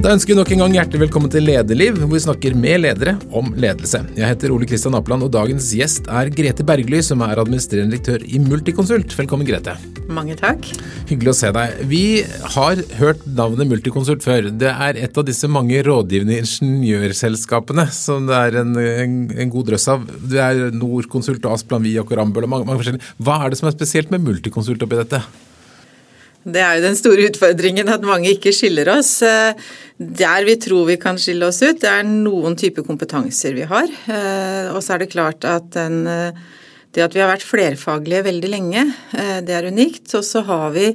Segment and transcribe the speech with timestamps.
[0.00, 3.12] Da ønsker vi nok en gang hjertelig velkommen til Lederliv, hvor vi snakker med ledere
[3.36, 3.98] om ledelse.
[4.16, 8.24] Jeg heter Ole Kristian Apland, og dagens gjest er Grete Bergly, som er administrerende direktør
[8.24, 9.12] i Multiconsult.
[9.18, 9.74] Velkommen, Grete.
[10.08, 10.64] Mange takk.
[11.10, 11.82] Hyggelig å se deg.
[11.90, 12.00] Vi
[12.54, 14.48] har hørt navnet Multiconsult før.
[14.62, 19.68] Det er et av disse mange rådgivende ingeniørselskapene som det er en, en, en god
[19.74, 20.08] drøss av.
[20.32, 23.12] Det er Norconsult og Asplan Viak og Rambøll og mange, mange forskjellige.
[23.20, 25.20] Hva er det som er spesielt med Multiconsult oppi dette?
[26.40, 29.18] Det er jo den store utfordringen at mange ikke skiller oss.
[29.26, 29.52] Eh,
[30.00, 33.90] der vi tror vi kan skille oss ut, det er noen typer kompetanser vi har.
[34.08, 36.32] Eh, og så er det klart at den, eh,
[36.96, 38.82] det at vi har vært flerfaglige veldig lenge,
[39.46, 40.08] det er unikt.
[40.16, 40.88] Og så har vi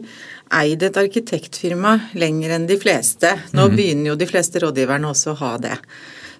[0.52, 3.32] eid et arkitektfirma lenger enn de fleste.
[3.56, 3.78] Nå mm.
[3.78, 5.78] begynner jo de fleste rådgiverne også å ha det.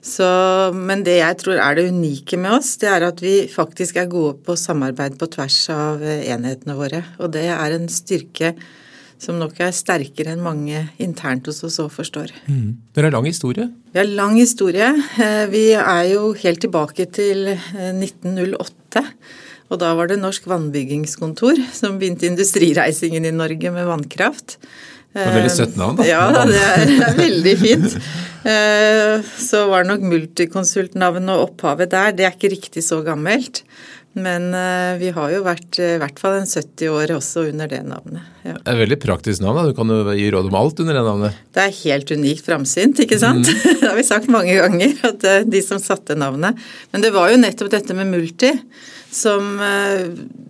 [0.06, 0.28] Så,
[0.76, 4.12] men det jeg tror er det unike med oss, det er at vi faktisk er
[4.12, 7.06] gode på samarbeid på tvers av enhetene våre.
[7.24, 8.52] Og det er en styrke
[9.22, 12.34] som nok er sterkere enn mange internt hos oss òg forstår.
[12.50, 12.76] Mm.
[12.96, 13.70] Dere har lang historie?
[13.94, 14.92] Vi har lang historie.
[15.22, 19.02] Eh, vi er jo helt tilbake til 1908.
[19.02, 19.12] Eh,
[19.74, 24.60] og da var det Norsk Vannbyggingskontor som begynte industrireisingen i Norge med vannkraft.
[25.16, 26.06] Det var veldig søtt navn, da.
[26.06, 27.94] Ja, det er, veldig fint.
[28.46, 32.12] Eh, så var det nok Multiconsult-navnet og opphavet der.
[32.14, 33.64] Det er ikke riktig så gammelt.
[34.16, 37.68] Men uh, vi har jo vært uh, i hvert fall en 70 år også under
[37.68, 38.24] det navnet.
[38.46, 38.54] Ja.
[38.56, 39.60] Det er et veldig praktisk navn.
[39.60, 39.66] Da.
[39.68, 41.42] Du kan jo gi råd om alt under det navnet.
[41.52, 43.44] Det er helt unikt framsynt, ikke sant.
[43.44, 43.64] Mm.
[43.82, 46.56] det har vi sagt mange ganger, at uh, de som satte navnet.
[46.96, 48.54] Men det var jo nettopp dette med multi
[49.16, 49.60] som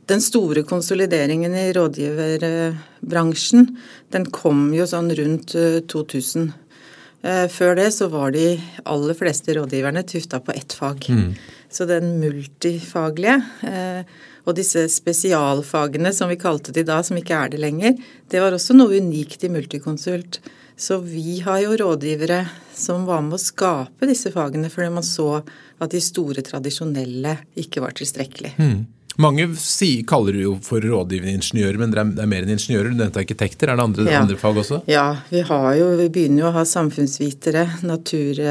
[0.09, 3.67] Den store konsolideringen i rådgiverbransjen,
[4.09, 5.53] den kom jo sånn rundt
[5.91, 6.47] 2000.
[7.49, 8.51] Før det så var de
[8.85, 11.07] aller fleste rådgiverne tufta på ett fag.
[11.09, 11.31] Mm.
[11.75, 14.05] Så den multifaglige eh,
[14.45, 17.97] og disse spesialfagene som vi kalte de da, som ikke er det lenger,
[18.31, 20.39] det var også noe unikt i Multiconsult.
[20.77, 22.43] Så vi har jo rådgivere
[22.75, 27.83] som var med å skape disse fagene fordi man så at de store tradisjonelle ikke
[27.83, 28.53] var tilstrekkelig.
[28.59, 28.83] Mm.
[29.21, 32.55] Mange sier, kaller det jo for rådgivende ingeniører, men det er, det er mer enn
[32.57, 32.91] ingeniører.
[32.91, 33.71] Du nevnte arkitekter.
[33.71, 34.21] Er det andre, ja.
[34.25, 34.81] andre, fag også?
[34.91, 37.67] Ja, vi, har jo, vi begynner jo å ha samfunnsvitere.
[37.87, 38.41] Natur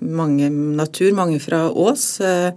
[0.00, 2.20] mange, natur, mange fra Ås.
[2.20, 2.52] Eh,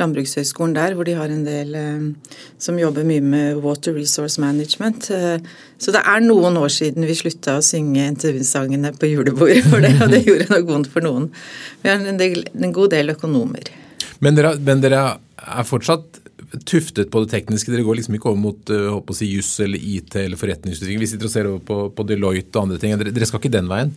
[0.00, 5.10] Landbrukshøgskolen der, hvor de har en del eh, som jobber mye med water resource management.
[5.14, 5.42] Eh,
[5.80, 9.96] så det er noen år siden vi slutta å synge NTU-sangene på julebordet for det,
[10.00, 11.30] og det gjorde nok vondt for noen.
[11.82, 13.72] Vi har en, del, en god del økonomer.
[14.20, 15.04] Men dere, men dere
[15.40, 16.19] er fortsatt
[16.64, 17.70] tuftet på det tekniske.
[17.72, 21.02] Dere går liksom ikke over mot uh, si, juss eller IT eller forretningsutvikling.
[21.04, 22.96] Vi sitter og ser over på, på Deloitte og andre ting.
[22.98, 23.94] Dere, dere, skal ikke den veien?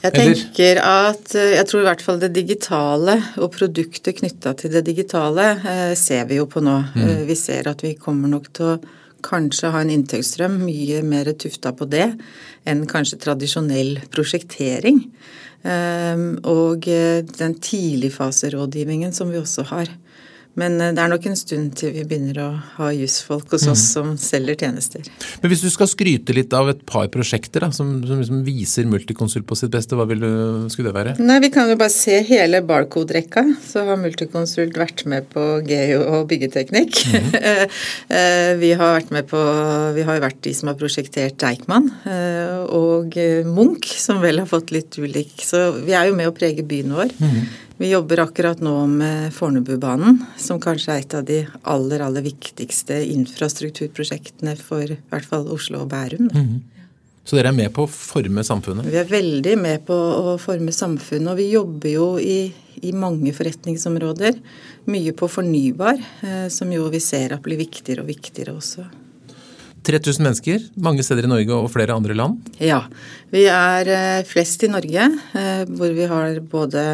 [0.00, 4.72] Jeg tenker at eh, Jeg tror i hvert fall det digitale og produktet knytta til
[4.72, 6.78] det digitale eh, ser vi jo på nå.
[6.94, 7.02] Mm.
[7.04, 8.78] Eh, vi ser at vi kommer nok til å
[9.20, 12.06] kanskje ha en inntektsstrøm mye mer tufta på det
[12.68, 15.02] enn kanskje tradisjonell prosjektering.
[15.68, 19.92] Eh, og den tidligfaserådgivningen som vi også har.
[20.58, 23.84] Men eh, det er nok en stund til vi begynner å ha jusfolk hos oss
[23.84, 23.90] mm.
[23.92, 25.06] som selger tjenester.
[25.42, 28.88] Men hvis du skal skryte litt av et par prosjekter da, som, som liksom viser
[28.90, 30.30] Multiconsult på sitt beste, hva vil du,
[30.72, 31.14] skulle det være?
[31.22, 33.44] Nei, Vi kan jo bare se hele Barcode-rekka.
[33.66, 36.98] Så har Multiconsult vært med på geo og byggeteknikk.
[37.10, 37.30] Mm.
[38.62, 39.40] vi har vært med på
[39.94, 43.16] Vi har jo vært de som har prosjektert Deichman eh, og
[43.48, 46.94] Munch, som vel har fått litt ulik Så vi er jo med å prege byen
[46.96, 47.14] vår.
[47.20, 47.42] Mm.
[47.80, 51.38] Vi jobber akkurat nå med Fornebubanen, som kanskje er et av de
[51.72, 56.28] aller, aller viktigste infrastrukturprosjektene for i hvert fall Oslo og Bærum.
[56.28, 56.58] Mm.
[57.24, 58.84] Så dere er med på å forme samfunnet?
[58.84, 61.32] Vi er veldig med på å forme samfunnet.
[61.32, 62.52] Og vi jobber jo i,
[62.84, 64.36] i mange forretningsområder.
[64.92, 68.84] Mye på fornybar, eh, som jo vi ser at blir viktigere og viktigere også.
[69.86, 72.50] 3000 mennesker, mange steder i Norge og flere andre land?
[72.60, 72.82] Ja,
[73.32, 75.06] vi er eh, flest i Norge,
[75.38, 76.84] eh, hvor vi har både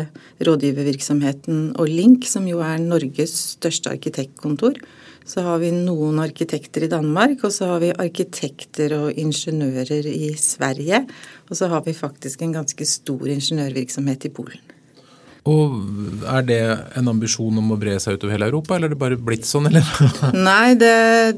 [0.47, 4.78] rådgivervirksomheten og Link, som jo er Norges største arkitektkontor.
[5.26, 10.30] Så har vi noen arkitekter i Danmark, og så har vi arkitekter og ingeniører i
[10.38, 11.03] Sverige.
[11.50, 14.66] Og så har vi faktisk en ganske stor ingeniørvirksomhet i Polen.
[15.47, 15.75] Og
[16.27, 16.60] Er det
[16.98, 19.69] en ambisjon om å bre seg utover hele Europa, eller er det bare blitt sånn,
[19.71, 19.87] eller?
[20.48, 20.97] Nei, det,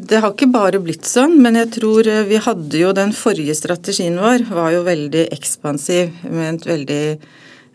[0.08, 3.56] det, har ikke bare blitt sånn, men jeg tror eh, vi hadde jo den forrige
[3.58, 7.02] strategien vår var jo veldig ekspansiv, med en veldig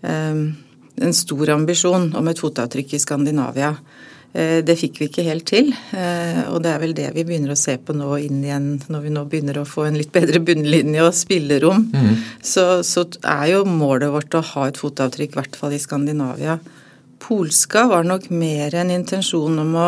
[0.02, 0.42] um,
[1.02, 3.76] en stor ambisjon om et fotavtrykk i Skandinavia.
[4.34, 7.54] Eh, det fikk vi ikke helt til, eh, og det er vel det vi begynner
[7.54, 10.42] å se på nå inn igjen når vi nå begynner å få en litt bedre
[10.42, 11.86] bunnlinje og spillerom.
[11.94, 12.16] Mm.
[12.42, 16.58] Så, så, er jo målet vårt å ha et fotavtrykk, i hvert fall i Skandinavia.
[17.22, 19.88] Polska var nok mer en intensjon om å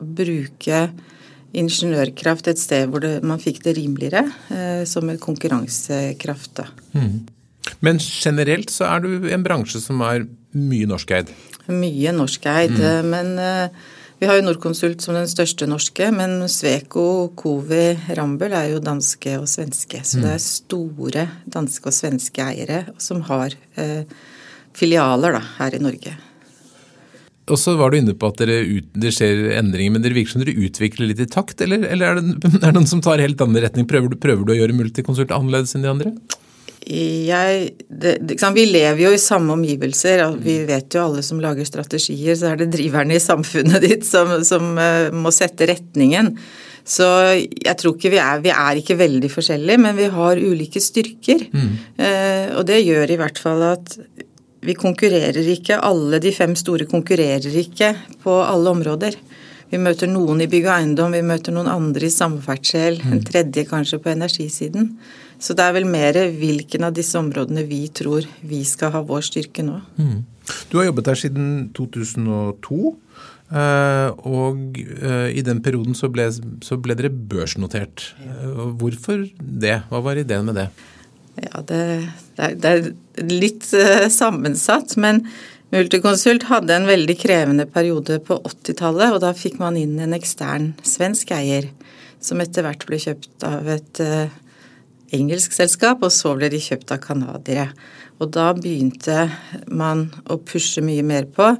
[0.00, 0.86] bruke
[1.54, 6.54] ingeniørkraft et sted hvor det, man fikk det rimeligere, eh, som en konkurransekraft.
[6.56, 6.70] da.
[6.96, 7.26] Mm.
[7.84, 10.24] Men generelt så er du en bransje som er
[10.56, 11.28] mye norskeid?
[11.72, 12.74] Mye norskeid.
[12.76, 13.12] Mm.
[13.12, 13.84] Men uh,
[14.20, 19.38] vi har jo Norconsult som den største norske, men Sveko, Covi, Rambøll er jo danske
[19.40, 20.04] og svenske.
[20.06, 20.22] Så mm.
[20.24, 21.26] det er store
[21.56, 24.06] danske og svenske eiere som har uh,
[24.76, 26.14] filialer da, her i Norge.
[27.44, 30.40] Og så var du inne på at ut, det skjer endringer, men dere virker som
[30.40, 33.42] dere utvikler litt i takt, eller, eller er, det, er, det, noen som tar helt
[33.44, 33.88] annen retning?
[33.90, 36.14] Prøver du, prøver du å gjøre Multiconsult annerledes enn de andre?
[36.84, 40.26] Jeg, det, liksom, vi lever jo i samme omgivelser.
[40.26, 44.04] og Vi vet jo alle som lager strategier, så er det driverne i samfunnet ditt
[44.08, 46.34] som, som uh, må sette retningen.
[46.84, 47.06] Så
[47.40, 51.46] jeg tror ikke vi er Vi er ikke veldig forskjellige, men vi har ulike styrker.
[51.54, 51.72] Mm.
[51.96, 53.96] Uh, og det gjør i hvert fall at
[54.64, 55.80] vi konkurrerer ikke.
[55.80, 57.94] Alle de fem store konkurrerer ikke
[58.24, 59.16] på alle områder.
[59.72, 63.12] Vi møter noen i bygg og eiendom, vi møter noen andre i samferdsel, mm.
[63.12, 64.92] en tredje kanskje på energisiden.
[65.44, 69.26] Så det er vel mer hvilken av disse områdene vi tror vi skal ha vår
[69.26, 69.76] styrke nå.
[70.00, 70.22] Mm.
[70.70, 72.94] Du har jobbet her siden 2002.
[73.52, 76.30] Eh, og eh, i den perioden så ble,
[76.64, 78.06] så ble dere børsnotert.
[78.24, 79.82] Eh, hvorfor det?
[79.90, 80.68] Hva var ideen med det?
[81.42, 81.80] Ja, det,
[82.38, 82.88] det, er, det er,
[83.28, 83.68] litt
[84.14, 84.96] sammensatt.
[85.00, 85.26] Men
[85.74, 90.72] Multiconsult hadde en veldig krevende periode på 80-tallet, og da fikk man inn en ekstern
[90.86, 91.68] svensk eier,
[92.22, 94.00] som etter hvert ble kjøpt av et
[95.14, 97.70] engelsk selskap, og så ble de kjøpt av canadiere.
[98.22, 99.28] Og da begynte
[99.66, 101.54] man å pushe mye mer på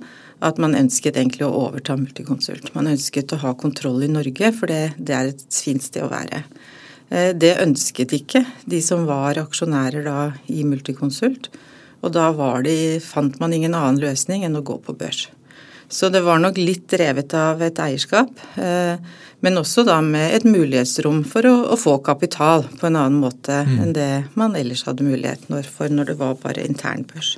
[0.45, 2.73] at man ønsket egentlig å overta Multiconsult.
[2.77, 6.13] Man ønsket å ha kontroll i Norge, for det, det er et fint sted å
[6.13, 6.45] være.
[7.11, 10.19] Eh, det ønsket ikke de som var aksjonærer da
[10.53, 11.51] i Multiconsult.
[12.05, 12.29] Og da
[12.67, 15.29] det, fant man ingen annen løsning enn å gå på børs.
[15.95, 18.33] Så det var nok litt drevet av et eierskap.
[18.59, 18.97] Eh,
[19.45, 23.77] men også da med et mulighetsrom for å, få kapital på en annen måte mm.
[23.85, 24.09] enn det
[24.41, 27.37] man ellers hadde mulighet for når det var bare internbørs.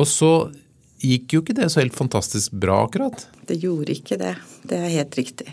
[0.00, 0.32] Og så
[1.04, 3.26] gikk jo ikke det så helt fantastisk bra, akkurat?
[3.48, 4.36] Det gjorde ikke det.
[4.64, 5.52] Det er helt riktig.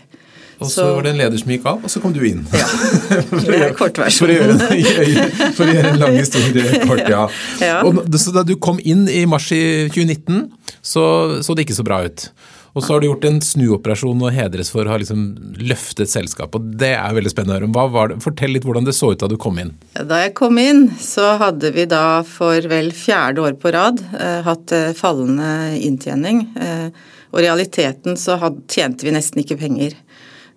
[0.58, 2.42] Og så, så var det en leder som gikk av, og så kom du inn.
[2.50, 2.66] Ja,
[3.46, 4.58] det er kortversjonen.
[4.58, 7.24] For, for, å gjøre en lang historie kort, ja.
[7.62, 7.80] ja.
[7.86, 9.62] Og, så da du kom inn i mars i
[9.94, 10.48] 2019,
[10.82, 11.04] så
[11.44, 12.30] så det ikke så bra ut.
[12.76, 15.22] Og så har du gjort en snuoperasjon og hedres for å ha liksom
[15.66, 16.54] løftet selskap.
[16.54, 17.86] og Det er veldig spennende.
[18.22, 19.72] Fortell litt hvordan det så ut da du kom inn.
[19.96, 24.40] Da jeg kom inn, så hadde vi da for vel fjerde år på rad eh,
[24.46, 26.44] hatt eh, fallende inntjening.
[26.54, 29.96] Eh, og i realiteten så had, tjente vi nesten ikke penger.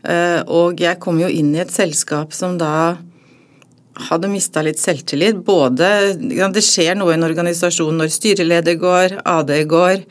[0.04, 2.98] Eh, og jeg kom jo inn i et selskap som da
[4.08, 5.44] hadde mista litt selvtillit.
[5.46, 10.04] Både Det skjer noe i en organisasjon når styreleder går, AD går.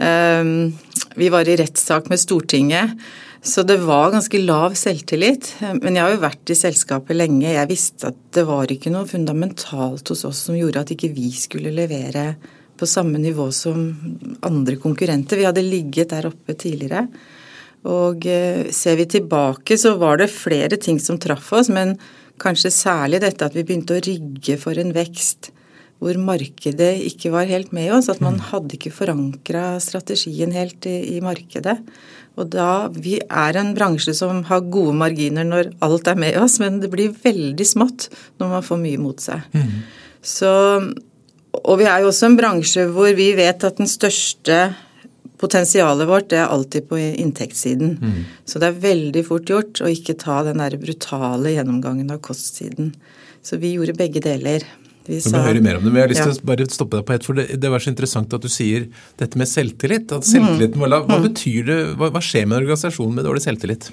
[0.00, 0.72] Ehm,
[1.16, 2.96] vi var i rettssak med Stortinget.
[3.42, 5.54] Så det var ganske lav selvtillit.
[5.80, 7.48] Men jeg har jo vært i selskapet lenge.
[7.48, 11.30] Jeg visste at det var ikke noe fundamentalt hos oss som gjorde at ikke vi
[11.32, 12.34] skulle levere
[12.76, 13.80] på samme nivå som
[14.44, 15.40] andre konkurrenter.
[15.40, 17.06] Vi hadde ligget der oppe tidligere.
[17.88, 21.96] Og eh, ser vi tilbake, så var det flere ting som traff oss, men
[22.40, 25.52] kanskje særlig dette at vi begynte å rigge for en vekst
[26.00, 28.08] hvor markedet ikke var helt med oss.
[28.08, 28.46] At man mm.
[28.50, 31.76] hadde ikke forankra strategien helt i, i, markedet.
[32.40, 36.56] Og da Vi er en bransje som har gode marginer når alt er med oss,
[36.62, 38.08] men det blir veldig smått
[38.40, 39.44] når man får mye mot seg.
[39.52, 39.82] Mm.
[40.24, 40.52] Så,
[41.60, 44.70] og vi er jo også en bransje hvor vi vet at den største
[45.40, 47.96] potensialet vårt det er alltid på inntektssiden.
[48.00, 48.20] Mm.
[48.44, 52.92] Så det er veldig fort gjort å ikke ta den der brutale gjennomgangen av kostsiden.
[53.42, 54.66] Så vi gjorde begge deler.
[55.08, 56.38] Vi sa, høre mer om det, men jeg har lyst til ja.
[56.42, 57.26] å bare stoppe deg på ett.
[57.26, 58.86] For det, det, var så interessant at du sier
[59.18, 60.12] dette med selvtillit.
[60.12, 61.06] At selvtilliten var lav.
[61.08, 61.28] Hva mm.
[61.30, 63.88] betyr det, hva, hva skjer med en organisasjon med dårlig selvtillit?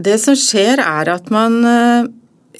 [0.00, 2.10] Det som skjer er at man eh,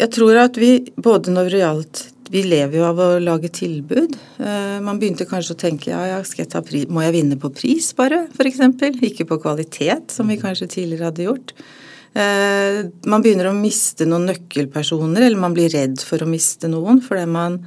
[0.00, 4.15] Jeg tror at vi både når det gjaldt vi lever jo av å lage tilbud.
[4.39, 7.39] Eh, man begynte kanskje å tenke ja, ja, skal jeg ta pri må jeg vinne
[7.41, 8.61] på pris bare, f.eks.
[9.09, 11.55] Ikke på kvalitet, som vi kanskje tidligere hadde gjort.
[12.15, 12.79] Eh,
[13.11, 17.27] man begynner å miste noen nøkkelpersoner, eller man blir redd for å miste noen fordi
[17.31, 17.59] man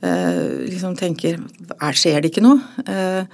[0.00, 1.36] eh, liksom tenker
[1.76, 3.28] er, Skjer det ikke noe?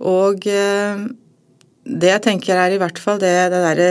[0.00, 3.88] Og det jeg tenker er i hvert fall det, det derre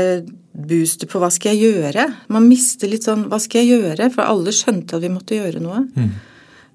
[0.51, 2.05] boostet på hva skal jeg gjøre?
[2.33, 4.09] Man mister litt sånn hva skal jeg gjøre?
[4.13, 5.83] For alle skjønte at vi måtte gjøre noe.
[5.93, 6.11] Mm.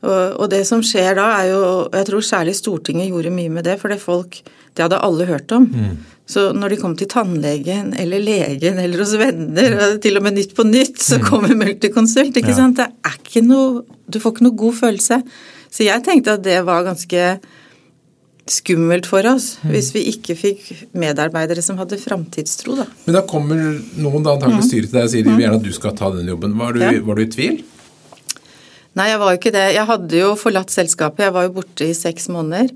[0.05, 1.61] Og, og, det som skjer da, er jo
[1.95, 5.55] Jeg tror særlig Stortinget gjorde mye med det, for det folk Det hadde alle hørt
[5.57, 5.65] om.
[5.65, 5.95] Mm.
[6.29, 10.39] Så når de kom til tannlegen eller legen eller hos venner, og til og med
[10.39, 11.27] Nytt på Nytt, så mm.
[11.29, 12.37] kommer Multiconsult.
[12.37, 12.61] ikke ja.
[12.63, 12.81] sant?
[12.81, 15.21] Det er ikke noe Du får ikke noe god følelse.
[15.75, 17.23] Så jeg tenkte at det var ganske
[18.51, 19.71] skummelt for oss mm.
[19.73, 20.65] hvis vi ikke fikk
[20.97, 22.77] medarbeidere som hadde framtidstro.
[22.81, 22.89] Da.
[23.07, 23.61] Men da kommer
[23.97, 24.67] noen da antakelig mm.
[24.69, 26.59] styret til deg og sier de vil gjerne at du skal ta den jobben.
[26.61, 26.93] Var du, ja.
[27.07, 27.63] var du i tvil?
[28.95, 29.65] Nei, jeg var jo ikke det.
[29.75, 31.25] Jeg hadde jo forlatt selskapet.
[31.27, 32.69] Jeg var jo borte i seks måneder.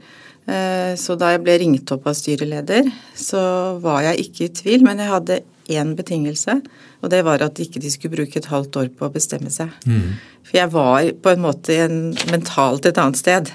[0.49, 3.43] Eh, så da jeg ble ringt opp av styreleder, så
[3.85, 6.59] var jeg ikke i tvil, men jeg hadde én betingelse,
[7.03, 9.73] og det var at ikke de skulle bruke et halvt år på å bestemme seg.
[9.87, 10.17] Mm.
[10.49, 12.01] For jeg var på en måte en,
[12.33, 13.53] mentalt et annet sted.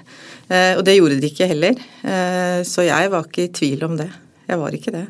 [0.47, 1.79] Eh, og det gjorde de ikke heller.
[2.05, 4.09] Eh, så jeg var ikke i tvil om det.
[4.49, 5.05] Jeg var ikke det.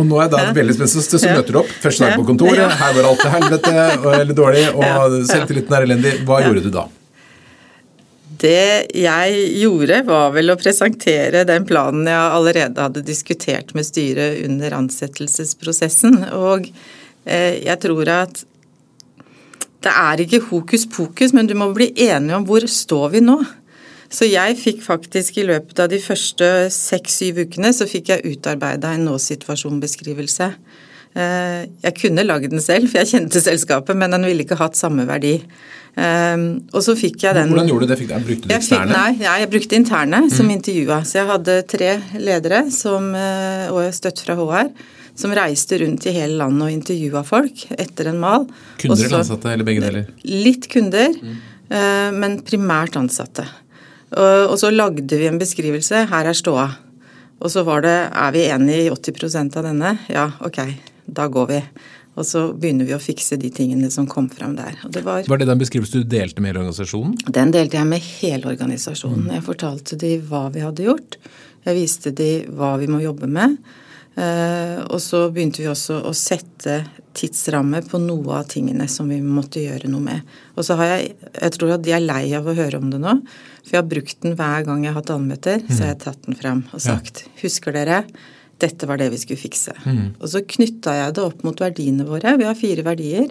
[0.00, 0.52] Og nå er det ja.
[0.56, 1.74] veldig spesielt, så møter du opp.
[1.82, 3.74] Første dag på kontoret, her var alt til helvete
[4.22, 6.14] eller dårlig, og selvtilliten er elendig.
[6.24, 6.86] Hva gjorde du da?
[8.40, 14.40] Det jeg gjorde, var vel å presentere den planen jeg allerede hadde diskutert med styret
[14.46, 16.22] under ansettelsesprosessen.
[16.38, 16.70] Og
[17.26, 18.44] eh, jeg tror at
[19.84, 23.38] det er ikke hokus pokus, men du må bli enige om hvor står vi nå.
[24.10, 28.96] Så jeg fikk faktisk i løpet av de første seks-syv ukene så fikk jeg utarbeida
[28.96, 30.48] en nå-situasjon-beskrivelse.
[31.18, 34.78] Eh, jeg kunne lagd den selv, for jeg kjente selskapet, men den ville ikke hatt
[34.78, 35.38] samme verdi.
[35.90, 37.96] Um, og så fikk jeg den Hvordan gjorde du det?
[37.98, 38.94] Fikk, brukte du eksterne?
[38.94, 40.52] nei, ja, jeg brukte interne som mm.
[40.54, 41.00] intervjua.
[41.02, 44.70] Så jeg hadde tre ledere som, eh, og støtt fra HR
[45.18, 48.46] som reiste rundt i hele landet og intervjua folk etter en mal.
[48.80, 50.06] Kunder eller ansatte, eller begge deler?
[50.22, 51.40] Litt kunder, mm.
[51.74, 53.48] uh, men primært ansatte.
[54.14, 56.06] Og, og, så lagde vi en beskrivelse.
[56.10, 56.68] Her er ståa.
[57.40, 59.92] Og så var det Er vi enige i 80% av denne?
[60.12, 60.58] Ja, ok,
[61.16, 61.60] da går vi.
[62.18, 64.80] Og så begynner vi å fikse de tingene som kom fram der.
[64.90, 67.14] Det var, var, det den beskrivelsen du delte med hele organisasjonen?
[67.32, 69.28] Den delte jeg med hele organisasjonen.
[69.28, 69.36] Mm.
[69.38, 71.20] Jeg fortalte de hva vi hadde gjort.
[71.64, 73.56] Jeg viste de hva vi må jobbe med.
[74.18, 76.80] Eh, og så begynte vi også å sette
[77.16, 80.34] tidsramme på noe av tingene som vi måtte gjøre noe med.
[80.58, 83.00] Og så har jeg Jeg tror at de er lei av å høre om det
[83.00, 83.14] nå.
[83.62, 85.62] For jeg har brukt den hver gang jeg har hatt allmøter.
[85.62, 85.70] Mm.
[85.70, 87.32] Så har jeg tatt den fram og sagt ja.
[87.44, 88.02] Husker dere?
[88.62, 89.74] Dette var det vi skulle fikse.
[89.84, 90.14] Mm.
[90.20, 92.36] Og så knytta jeg det opp mot verdiene våre.
[92.40, 93.28] Vi har fire verdier.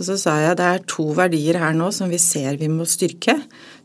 [0.00, 2.86] Og så sa jeg det er to verdier her nå som vi ser vi må
[2.88, 3.36] styrke.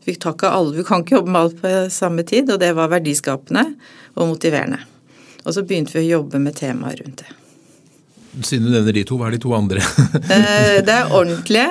[0.06, 3.66] Vi, alle, vi kan ikke jobbe med alt på samme tid, og det var verdiskapende
[4.14, 4.78] og motiverende.
[5.44, 7.34] Og så begynte vi å jobbe med temaet rundt det.
[8.44, 9.84] Siden du nevner de to, hva er de to andre?
[10.36, 11.68] Eh, det er ordentlige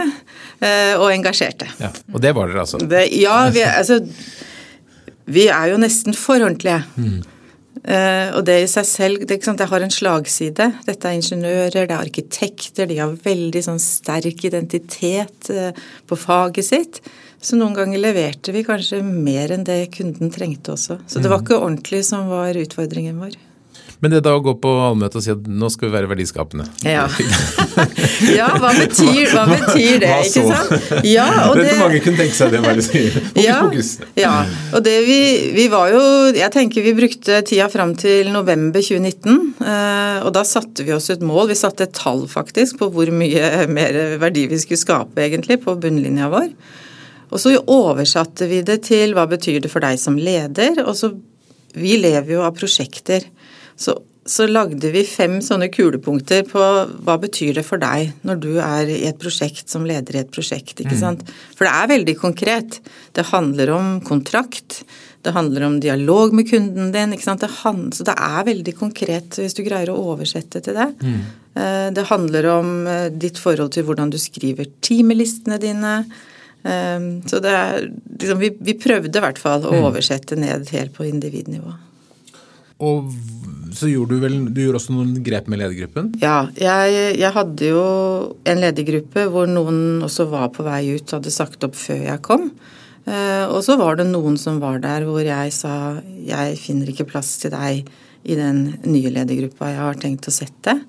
[0.62, 1.67] eh, og engasjerte.
[1.81, 2.79] Ja, og det var dere altså?
[2.81, 4.00] Det, ja, vi, altså
[5.25, 6.84] Vi er jo nesten for ordentlige.
[6.95, 7.24] Mm.
[7.86, 10.65] Uh, og det i seg selv det, det, har en slagside.
[10.88, 15.70] Dette er ingeniører, det er arkitekter, de har veldig sånn sterk identitet uh,
[16.10, 17.01] på faget sitt.
[17.46, 20.98] Så noen ganger leverte vi kanskje mer enn det kunden trengte også.
[21.06, 21.46] Så det var mm.
[21.46, 23.38] ikke ordentlig som var utfordringen vår.
[24.06, 26.68] Men det da å gå på allmøte og si at nå skal vi være verdiskapende
[26.86, 27.08] Ja,
[28.38, 31.02] ja hva, betyr, hva, betyr, det, hva ikke sant?
[31.10, 33.02] Ja, og det, mange kunne tenke seg det, bare si.
[33.42, 33.58] Ja.
[34.20, 34.36] Ja,
[34.78, 35.18] og det vi,
[35.58, 36.04] vi var jo
[36.36, 41.10] Jeg tenker vi brukte tida fram til november 2019, eh, og da satte vi oss
[41.10, 41.50] et mål.
[41.50, 45.80] Vi satte et tall faktisk på hvor mye mer verdi vi skulle skape egentlig på
[45.82, 46.52] bunnlinja vår.
[47.34, 50.84] Og så oversatte vi det til hva betyr det for deg som leder.
[50.86, 51.16] og så
[51.76, 53.26] vi lever jo av prosjekter.
[53.75, 56.62] Så, så, lagde vi fem sånne kulepunkter på
[57.05, 60.32] hva betyr det for deg når du er i et prosjekt som leder i et
[60.34, 60.79] prosjekt.
[60.79, 61.01] ikke mm.
[61.01, 61.25] sant?
[61.58, 62.79] For det er veldig konkret.
[63.15, 64.84] Det handler om kontrakt.
[65.25, 67.13] Det handler om dialog med kunden din.
[67.13, 67.41] ikke sant?
[67.41, 70.91] Det handler, så det er veldig konkret hvis du greier å oversette til det.
[71.01, 71.20] Mm.
[71.55, 75.96] Eh, det handler om eh, ditt forhold til hvordan du skriver timelistene dine.
[76.63, 79.88] Eh, så det er liksom, vi, vi prøvde i hvert fall å mm.
[79.89, 81.74] oversette ned helt på individnivå.
[82.84, 83.12] Og
[83.75, 86.13] så gjorde du vel du gjorde også noen grep med ledergruppen?
[86.22, 87.84] Ja, jeg, jeg, hadde jo
[88.48, 92.50] en ledergruppe hvor noen også var på vei ut, hadde sagt opp før jeg kom.
[93.05, 97.08] Eh, og så var det noen som var der hvor jeg sa jeg finner ikke
[97.12, 97.86] plass til deg
[98.25, 100.79] i den nye ledergruppa jeg har tenkt å sette.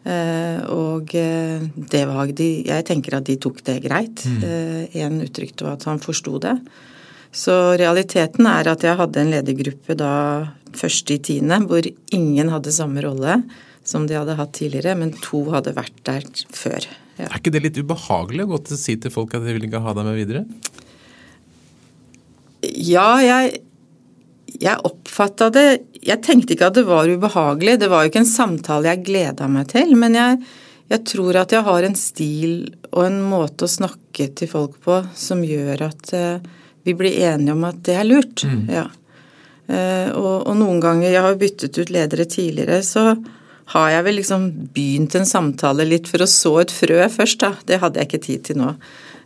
[0.00, 1.60] Eh, og eh,
[1.92, 4.24] det var de Jeg tenker at de tok det greit.
[4.26, 4.88] Mm.
[5.04, 6.56] En uttrykte at han forsto det.
[7.30, 10.14] Så realiteten er at jeg hadde en ledergruppe da
[10.78, 13.40] første i tiende hvor ingen hadde samme rolle
[13.86, 16.84] som de hadde hatt tidligere, men to hadde vært der før.
[17.16, 17.28] Ja.
[17.28, 19.66] Er ikke det litt ubehagelig å gå til å si til folk at de vil
[19.66, 20.44] ikke ha deg med videre?
[22.60, 23.62] Ja, jeg,
[24.60, 25.68] jeg oppfatta det
[26.04, 27.78] Jeg tenkte ikke at det var ubehagelig.
[27.80, 29.92] Det var jo ikke en samtale jeg gleda meg til.
[30.00, 30.38] Men jeg,
[30.92, 32.54] jeg tror at jeg har en stil
[32.90, 36.48] og en måte å snakke til folk på som gjør at uh,
[36.88, 38.46] vi blir enige om at det er lurt.
[38.48, 38.64] Mm.
[38.72, 38.86] Ja.
[39.70, 43.14] Uh, og, og, noen ganger, jeg har byttet ut ledere tidligere, så
[43.70, 47.52] har jeg vel liksom begynt en samtale litt for å så et frø først, da.
[47.68, 48.72] Det hadde jeg ikke tid til nå.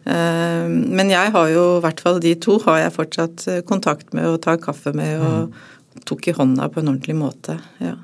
[0.04, 4.12] Uh, men jeg har jo, i hvert fall de to, har jeg fortsatt eh, kontakt
[4.16, 6.02] med og tar kaffe med og mm.
[6.04, 7.56] tok i hånda på en ordentlig måte.
[7.80, 7.96] ja.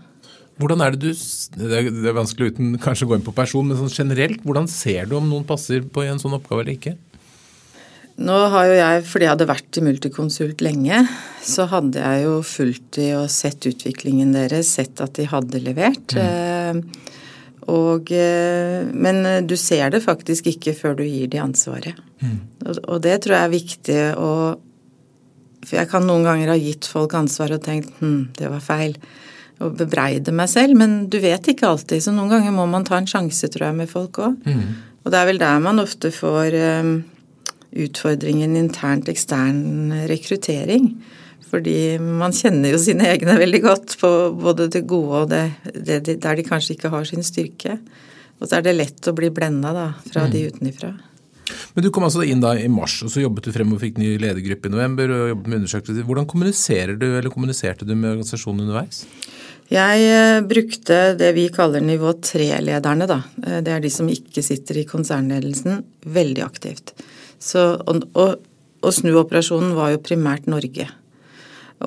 [0.61, 1.21] Hvordan er det du,
[1.57, 5.07] det er vanskelig uten kanskje å gå inn på person, men sånn generelt, hvordan ser
[5.09, 6.93] du om noen passer på en sånn oppgave eller ikke?
[8.21, 11.05] Nå har jo jeg, fordi jeg hadde vært i Multiconsult lenge,
[11.41, 16.13] så hadde jeg jo fulgt de og sett utviklingen deres, sett at de hadde levert.
[16.13, 16.83] Mm.
[17.71, 21.97] Og, eh, men du ser det faktisk ikke før du gir de ansvaret.
[22.21, 22.37] Mm.
[22.67, 24.33] Og, og det tror jeg er viktig å
[25.61, 28.95] For jeg kan noen ganger ha gitt folk ansvar og tenkt hm, det var feil.
[29.61, 32.01] Og bebreide meg selv, men du vet ikke alltid.
[32.01, 34.39] Så noen ganger må man ta en sjanse, tror jeg, med folk òg.
[34.49, 34.63] Mm.
[35.05, 36.57] Og det er vel der man ofte får
[37.73, 40.93] utfordringen internt ekstern rekruttering.
[41.51, 46.21] Fordi man kjenner jo sine egne veldig godt på både det gode og det, det
[46.23, 47.79] der de kanskje ikke har sin styrke.
[48.41, 50.31] Og så er det lett å bli blenda da, fra mm.
[50.33, 50.93] de utenifra.
[51.75, 53.99] Men Du kom altså inn da i mars, og så jobbet du frem og fikk
[54.01, 55.11] ny ledergruppe i november.
[55.11, 56.07] og jobbet med undersøkelser.
[56.07, 59.05] Hvordan kommuniserer du, eller kommuniserte du med organisasjonen underveis?
[59.71, 63.21] Jeg eh, brukte det vi kaller nivå tre-lederne, da.
[63.45, 66.95] Eh, det er de som ikke sitter i konsernledelsen, veldig aktivt.
[67.41, 68.41] Så, og, og,
[68.85, 70.91] og snuoperasjonen var jo primært Norge.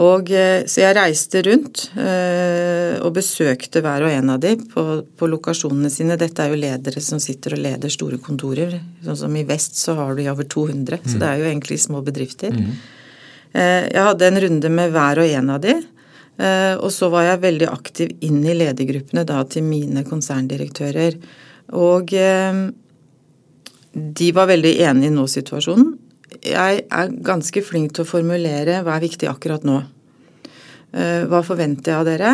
[0.02, 4.86] Og, eh, så jeg reiste rundt øh, og besøkte hver og en av de på,
[5.06, 6.18] på, lokasjonene sine.
[6.18, 8.74] Dette er jo ledere som sitter og leder store kontorer.
[9.06, 11.06] Sånn som i vest så har de over 200, mm.
[11.06, 12.58] så det er jo egentlig små bedrifter.
[12.58, 12.74] Mm.
[13.54, 15.82] Uh, jeg hadde en runde med hver og en av de.
[16.34, 21.20] Og så var jeg veldig aktiv inn i ledergruppene da til mine konserndirektører.
[21.78, 22.10] Og
[23.94, 25.94] de var veldig enige i nå-situasjonen
[26.42, 29.80] jeg er ganske flink til å formulere hva er viktig akkurat nå.
[30.94, 32.34] Eh, hva forventer jeg av dere?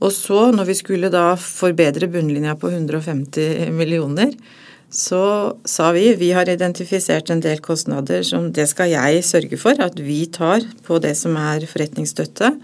[0.00, 4.32] Og så, når vi skulle da forbedre bunnlinja på 150 millioner,
[4.90, 9.78] så sa vi vi har identifisert en del kostnader som det skal jeg sørge for
[9.78, 12.54] at vi tar på det som er forretningsstøtte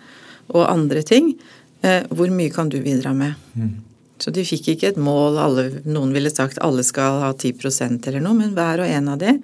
[0.56, 1.34] og andre ting.
[1.84, 3.36] Eh, hvor mye kan du bidra med?
[3.54, 3.85] Mm.
[4.22, 8.22] Så de fikk ikke et mål, alle, noen ville sagt alle skal ha 10% eller
[8.24, 9.34] noe, men hver og en av de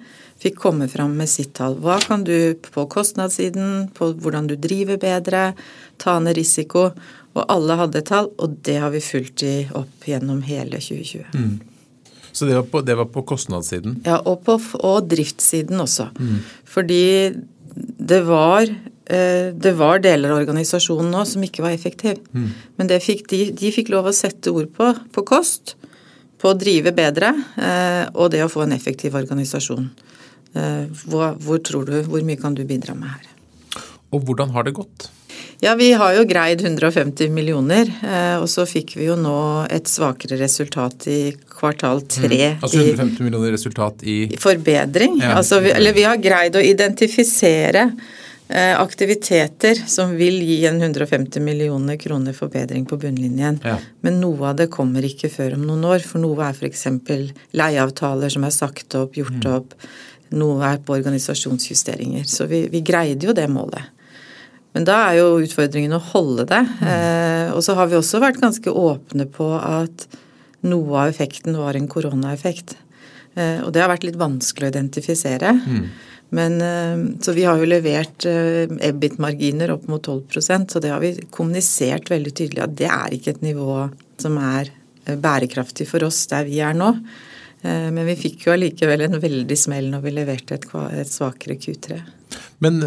[0.43, 1.77] fikk komme fram med sitt tall.
[1.81, 5.51] Hva kan du på kostnadssiden, på hvordan du driver bedre,
[6.01, 6.89] ta ned risiko?
[7.33, 11.31] Og alle hadde tall, og det har vi fulgt de opp gjennom hele 2020.
[11.33, 11.55] Mm.
[12.33, 13.99] Så det var, på, det var, på, kostnadssiden?
[14.05, 16.09] Ja, og på og driftssiden også.
[16.17, 16.39] Mm.
[16.65, 17.05] Fordi
[18.13, 18.69] det var,
[19.03, 22.21] det var deler av organisasjonen nå som ikke var effektiv.
[22.31, 22.45] Mm.
[22.79, 25.75] Men fikk de, de, fikk lov å sette ord på, på kost,
[26.43, 29.87] på å drive bedre, eh, og det å få en effektiv organisasjon.
[30.53, 33.83] Eh, hvor, hvor, tror du, hvor mye kan du bidra med her?
[34.13, 35.07] Og hvordan har det gått?
[35.63, 39.37] Ja, Vi har jo greid 150 millioner, eh, og så fikk vi jo nå
[39.71, 41.21] et svakere resultat i
[41.55, 42.41] kvartal tre.
[42.57, 42.65] Mm.
[42.67, 45.21] Altså 150 millioner resultat i Forbedring.
[45.23, 45.37] Ja.
[45.39, 48.21] Altså, vi, eller vi har greid å identifisere eh,
[48.53, 53.57] aktiviteter som vil gi en 150 millioner kroner forbedring på bunnlinjen.
[53.65, 53.79] Ja.
[54.05, 56.05] Men noe av det kommer ikke før om noen år.
[56.05, 56.85] For noe er f.eks.
[57.57, 59.49] leieavtaler som er sagt opp, gjort mm.
[59.55, 59.73] opp
[60.37, 62.25] noe er på organisasjonsjusteringer.
[62.29, 63.91] Så vi, vi greide jo det målet.
[64.73, 66.61] Men da er jo utfordringen å holde det.
[66.81, 70.07] Eh, og så har vi også vært ganske åpne på at
[70.65, 72.73] noe av effekten var en koronaeffekt.
[73.37, 75.53] Eh, og det har vært litt vanskelig å identifisere.
[75.61, 75.85] Mm.
[76.33, 81.03] Men, eh, så vi har jo levert eh, EBIT-marginer opp mot 12% så det har
[81.03, 83.75] vi kommunisert veldig tydelig at det er ikke et nivå
[84.21, 84.71] som er
[85.05, 86.95] eh, bærekraftig for oss der vi er nå.
[87.63, 90.65] Men vi fikk jo allikevel en veldig smell når vi leverte et,
[90.99, 91.95] et svakere Q3.
[92.59, 92.81] Men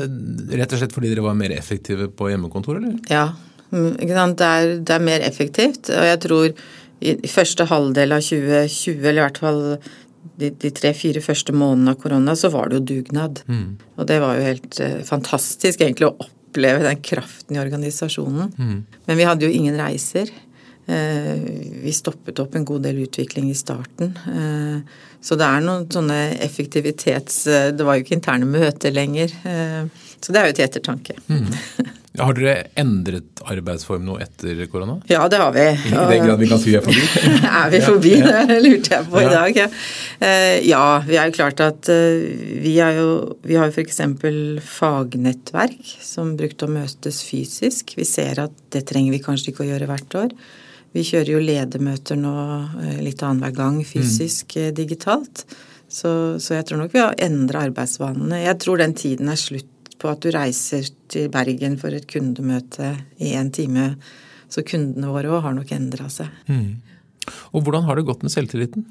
[0.53, 2.99] rett og slett fordi dere var mer effektive på hjemmekontor, eller?
[3.09, 3.31] Ja,
[3.71, 5.89] mm, det er, det er mer effektivt.
[5.89, 6.61] Og jeg tror
[7.01, 9.63] i første halvdel av 2020, eller i hvert fall
[10.41, 13.43] de, de tre-fire første månedene av korona, så var det jo dugnad.
[13.49, 13.69] Mm.
[13.97, 18.53] Og det var jo helt eh, fantastisk egentlig å oppleve den kraften i organisasjonen.
[18.57, 18.77] Mm.
[19.09, 20.33] Men vi hadde jo ingen reiser.
[20.87, 21.35] Eh,
[21.83, 24.13] vi stoppet opp en god del utvikling i starten.
[24.31, 24.79] Eh,
[25.21, 27.41] så det er noen sånne effektivitets...
[27.51, 29.35] Eh, det var jo ikke interne møter lenger.
[30.21, 31.19] Så det er jo til ettertanke.
[31.27, 31.51] Mm.
[32.19, 34.99] Har dere endret arbeidsform nå etter korona?
[35.11, 35.65] Ja, det har vi.
[35.71, 37.05] I den grad vi kan si vi er forbi?
[37.61, 38.15] er vi forbi?
[38.51, 39.59] Det lurte jeg på i dag.
[39.63, 39.69] Ja,
[40.65, 43.09] ja vi er jo klart at vi, er jo,
[43.47, 44.01] vi har jo f.eks.
[44.77, 47.97] fagnettverk som brukte å møtes fysisk.
[47.99, 50.39] Vi ser at det trenger vi kanskje ikke å gjøre hvert år.
[50.97, 52.35] Vi kjører jo ledermøter nå
[52.81, 54.75] eh, litt annenhver gang fysisk mm.
[54.77, 55.45] digitalt.
[55.89, 56.11] Så,
[56.43, 58.43] så, jeg tror nok vi har endra arbeidsvanene.
[58.43, 59.69] Jeg tror den tiden er slutt
[60.01, 63.95] på at du reiser til Bergen for et kundemøte i en time.
[64.53, 66.31] Så kundene våre òg har nok endra seg.
[66.51, 66.77] Mm.
[67.53, 68.87] Og hvordan har det gått med selvtilliten?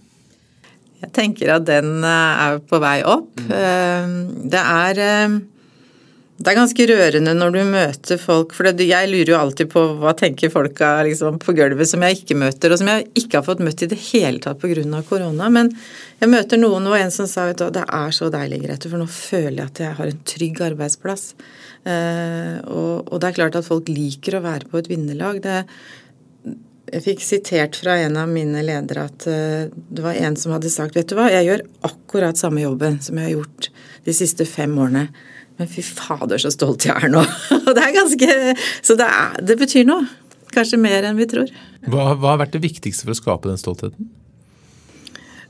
[1.04, 3.36] Jeg tenker at den eh, er på vei opp.
[3.46, 4.50] Mm.
[4.52, 5.02] Det er
[6.36, 10.12] Det er ganske rørende når du møter folk, for jeg lurer jo alltid på hva
[10.20, 13.62] tenker folka liksom, på gulvet som jeg ikke møter, og som jeg ikke har fått
[13.64, 15.00] møtt i det hele tatt pga.
[15.08, 15.48] korona.
[15.48, 15.72] Men
[16.20, 19.08] jeg møter noen, og en som sa at det er så deilig, Grete, for nå
[19.08, 21.24] føler jeg at jeg har en trygg arbeidsplass.
[21.88, 25.40] Eh, og, og, det er klart at folk liker å være på et vinnerlag.
[25.40, 30.70] Jeg fikk sitert fra en av mine ledere at uh, det var en som hadde
[30.70, 33.72] sagt vet du hva, jeg gjør akkurat samme jobben som jeg har gjort
[34.06, 35.08] de siste fem årene.
[35.60, 37.24] Men fy fader, så stolt jeg er nå.
[37.76, 38.30] Det er ganske
[38.84, 40.08] Så det, er, det, betyr noe.
[40.56, 41.52] Kanskje mer enn vi tror.
[41.88, 44.12] Hva, hva har vært det viktigste for å skape den stoltheten?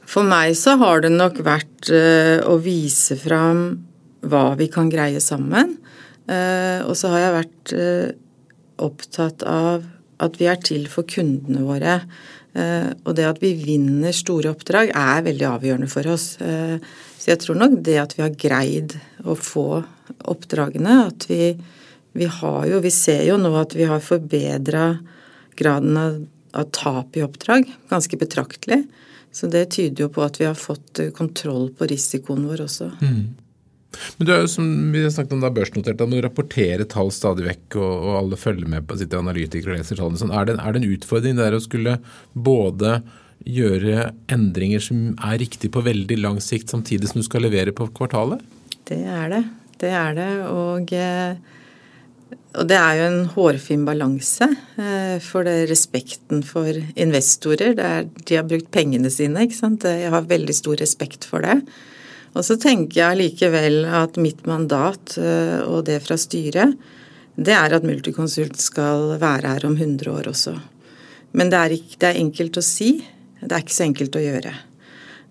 [0.06, 3.65] For meg så har det nok vært uh, å vise fram
[4.26, 5.76] hva vi kan greie sammen.
[6.30, 8.08] Uh, og så har jeg vært uh,
[8.86, 9.86] opptatt av
[10.24, 12.00] at vi er til for kundene våre.
[12.56, 16.38] Og det at vi vinner store oppdrag er veldig avgjørende for oss.
[17.26, 18.92] Så jeg tror nok det at vi har greid
[19.26, 19.80] å få
[20.30, 21.56] oppdragene, at vi,
[22.14, 25.00] vi har jo Vi ser jo nå at vi har forbedra
[25.58, 26.20] graden av,
[26.54, 28.84] av tap i oppdrag ganske betraktelig.
[29.34, 32.92] Så det tyder jo på at vi har fått kontroll på risikoen vår også.
[33.02, 33.34] Mm.
[34.20, 36.86] Men du er jo som vi har snakket om da børsnotert, da må du rapportere
[36.92, 40.22] tall stadig vekk, og, og alle følger med på sitt analytikere og leser tallene.
[40.22, 40.34] Sånn.
[40.36, 41.98] Er, det, er det en utfordring der å skulle
[42.38, 43.00] både
[43.45, 47.88] gjøre endringer som er riktig på veldig lang sikt, samtidig som du skal levere på
[47.93, 48.41] kvartalet?
[48.88, 49.43] Det er det.
[49.82, 50.32] Det er det.
[50.50, 51.36] Og, eh,
[52.56, 54.48] og det er jo en hårfin balanse.
[54.80, 57.76] Eh, for det respekten for investorer.
[57.78, 59.84] Er, de har brukt pengene sine, ikke sant.
[59.84, 61.60] Jeg har veldig stor respekt for det.
[62.36, 66.76] Og så tenker jeg likevel at mitt mandat eh, og det fra styret,
[67.36, 70.56] det er at Multiconsult skal være her om 100 år også.
[71.36, 72.89] Men det er, ikke, det er enkelt å si.
[73.45, 74.53] Det er ikke så enkelt å gjøre.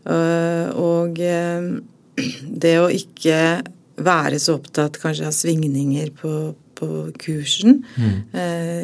[0.05, 1.69] Eh, og eh,
[2.65, 3.39] det å ikke
[4.05, 6.33] være så opptatt kanskje av svingninger på,
[6.75, 6.89] på
[7.23, 8.17] kursen mm.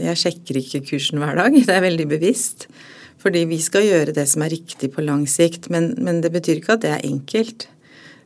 [0.04, 2.68] Jeg sjekker ikke kursen hver dag, det er veldig bevisst.
[3.20, 6.60] Fordi vi skal gjøre det som er riktig på lang sikt, men, men det betyr
[6.60, 7.66] ikke at det er enkelt.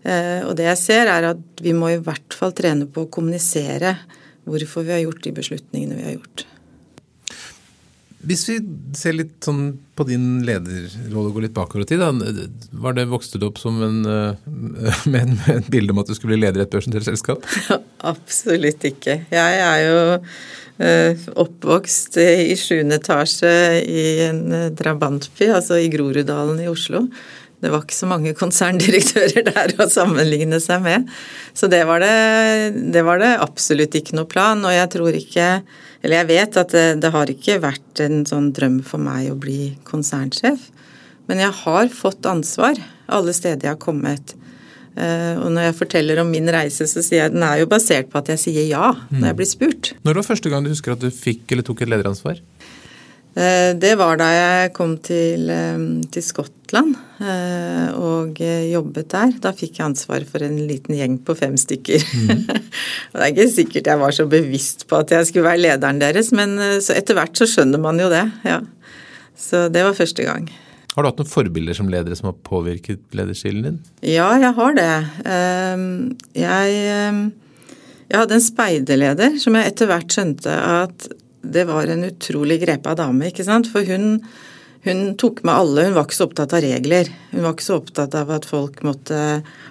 [0.05, 3.97] Og det jeg ser, er at vi må i hvert fall trene på å kommunisere
[4.47, 6.45] hvorfor vi har gjort de beslutningene vi har gjort.
[8.25, 8.59] Hvis vi
[8.97, 12.03] ser litt sånn på din lederrolle og går litt bakover i tid,
[12.83, 16.35] var det vokste du opp som en, eh, med, et bilde om at du skulle
[16.35, 17.47] bli leder i et børsnotert selskap?
[18.15, 19.21] Absolutt ikke.
[19.33, 26.63] Jeg er jo uh, oppvokst i sjuende etasje i en eh, drabantby, altså i Groruddalen
[26.65, 27.07] i Oslo.
[27.65, 31.09] Det var ikke så mange konserndirektører der å sammenligne seg med.
[31.57, 32.15] Så det var det,
[32.93, 35.49] det var det absolutt ikke noe plan, og jeg tror ikke
[36.05, 39.39] eller jeg vet at det, det, har ikke vært en sånn drøm for meg å
[39.41, 40.67] bli konsernsjef.
[41.31, 42.77] Men jeg har fått ansvar
[43.09, 44.35] alle steder jeg har kommet.
[44.95, 48.13] Eh, og når jeg forteller om min reise, så sier jeg den er jo basert
[48.13, 49.95] på at jeg sier ja når jeg blir spurt.
[50.05, 52.45] Når var første gang du husker at du fikk eller tok et lederansvar?
[53.35, 55.79] Eh, det var da jeg kom til, eh,
[56.15, 59.33] til, Skottland eh, og jobbet der.
[59.43, 62.05] Da fikk jeg ansvar for en liten gjeng på fem stykker.
[62.15, 62.45] Mm.
[63.11, 66.31] det er ikke sikkert jeg var så bevisst på at jeg skulle være lederen deres,
[66.37, 68.27] men etter hvert så skjønner man jo det.
[68.47, 68.63] ja.
[69.35, 70.47] Så det var første gang.
[70.95, 73.81] Har du hatt noen forbilder som ledere som har påvirket lederstilen din?
[74.07, 74.93] Ja, jeg har det.
[76.39, 76.77] Jeg,
[78.07, 81.09] jeg hadde en speiderleder som jeg etter hvert skjønte at
[81.45, 83.69] det var en utrolig grepa dame, ikke sant.
[83.71, 84.19] For hun,
[84.87, 85.87] hun tok med alle.
[85.89, 87.11] Hun var ikke så opptatt av regler.
[87.33, 89.19] Hun var ikke så opptatt av at folk måtte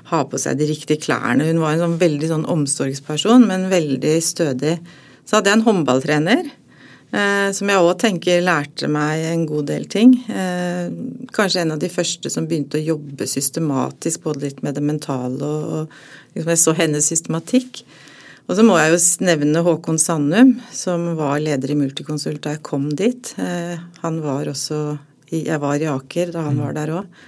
[0.10, 1.48] ha på seg de riktige klærne.
[1.50, 4.78] Hun var en sånn veldig sånn omsorgsperson, men veldig stødig.
[5.24, 6.52] Så hadde jeg en håndballtrener.
[7.14, 10.16] Eh, som jeg òg tenker lærte meg en god del ting.
[10.34, 10.90] Eh,
[11.36, 15.38] kanskje en av de første som begynte å jobbe systematisk både litt med det mentale
[15.46, 17.84] og, og liksom jeg så hennes systematikk.
[18.44, 22.66] Og så må jeg jo nevne Håkon Sandum, som var leder i Multiconsult da jeg
[22.66, 23.32] kom dit.
[23.40, 25.00] Eh, han var også
[25.34, 26.64] Jeg var i Aker da han mm.
[26.66, 27.22] var der òg.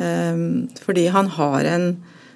[0.00, 0.44] Eh,
[0.84, 1.88] fordi han har en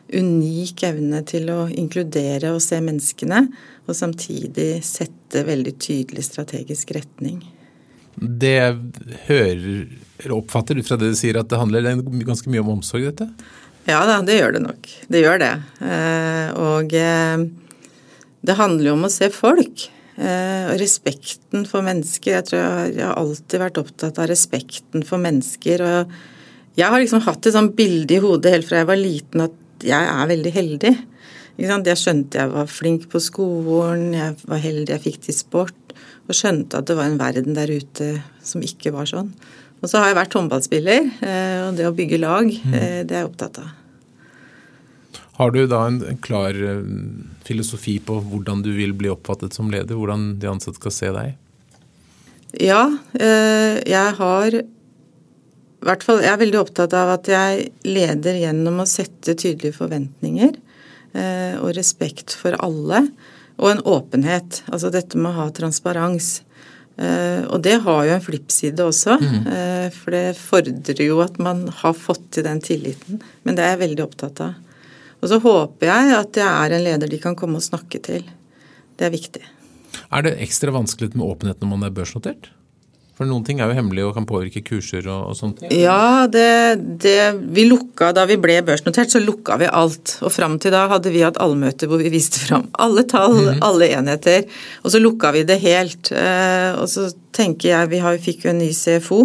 [0.09, 3.45] unik evne til å inkludere og se menneskene,
[3.89, 7.43] og samtidig sette veldig tydelig strategisk retning.
[8.19, 8.77] Det jeg
[9.29, 9.65] hører,
[10.35, 13.29] oppfatter ut fra det du sier, at det handler ganske mye om omsorg, dette?
[13.89, 14.91] Ja da, det gjør det nok.
[15.09, 15.55] Det gjør det.
[15.87, 16.97] Eh, og
[18.47, 19.89] det handler jo om å se folk.
[20.19, 22.35] Eh, og respekten for mennesker.
[22.39, 25.85] Jeg tror jeg, har alltid vært opptatt av respekten for mennesker.
[25.85, 29.47] Og jeg har liksom hatt et sånt bilde i hodet helt fra jeg var liten
[29.47, 30.95] at jeg er veldig heldig.
[31.59, 35.95] Jeg skjønte jeg var flink på skolen, jeg var heldig jeg fikk til sport.
[36.29, 38.11] Og skjønte at det var en verden der ute
[38.45, 39.31] som ikke var sånn.
[39.79, 42.73] Og så har jeg vært håndballspiller, eh, og det å bygge lag, mm.
[42.75, 43.78] eh, det er jeg opptatt av.
[45.39, 46.83] Har du da en, en klar uh,
[47.47, 49.95] filosofi på hvordan du vil bli oppfattet som leder?
[49.95, 51.37] Hvordan de ansatte skal se deg?
[52.59, 58.41] Ja, uh, jeg har i hvert fall, Jeg er veldig opptatt av at jeg leder
[58.41, 63.07] gjennom å sette tydelige forventninger uh, og respekt for alle.
[63.63, 64.65] Og en åpenhet.
[64.73, 66.41] Altså dette med å ha transparens.
[66.99, 69.17] Og det har jo en flippside også.
[69.19, 69.49] Mm.
[69.95, 73.19] For det fordrer jo at man har fått til den tilliten.
[73.43, 74.55] Men det er jeg veldig opptatt av.
[75.19, 78.27] Og så håper jeg at jeg er en leder de kan komme og snakke til.
[78.99, 79.43] Det er viktig.
[80.15, 82.53] Er det ekstra vanskelig med åpenhet når man er børsnotert?
[83.19, 85.65] For noen ting er jo hemmelig og kan påvirke kurser og, og sånt.
[85.75, 87.17] Ja, det, det,
[87.51, 90.15] vi lukka da vi ble børsnotert, så lukka vi alt.
[90.23, 93.49] Og fram til da hadde vi hatt allmøter hvor vi viste fram alle tall, mm
[93.49, 93.65] -hmm.
[93.67, 94.47] alle enheter.
[94.85, 96.13] Og så lukka vi det helt.
[96.13, 99.21] Eh, og så tenker jeg, vi har, fikk jo en ny CFO.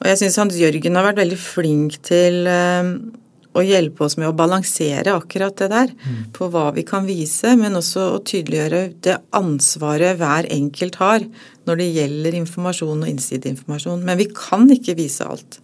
[0.00, 2.82] Og jeg syns Hans Jørgen har vært veldig flink til eh,
[3.54, 5.92] å hjelpe oss med å balansere akkurat det der.
[5.94, 6.20] Mm.
[6.34, 11.26] På hva vi kan vise, men også å tydeliggjøre det ansvaret hver enkelt har
[11.68, 14.02] når det gjelder informasjon og innsideinformasjon.
[14.04, 15.60] Men vi kan ikke vise alt.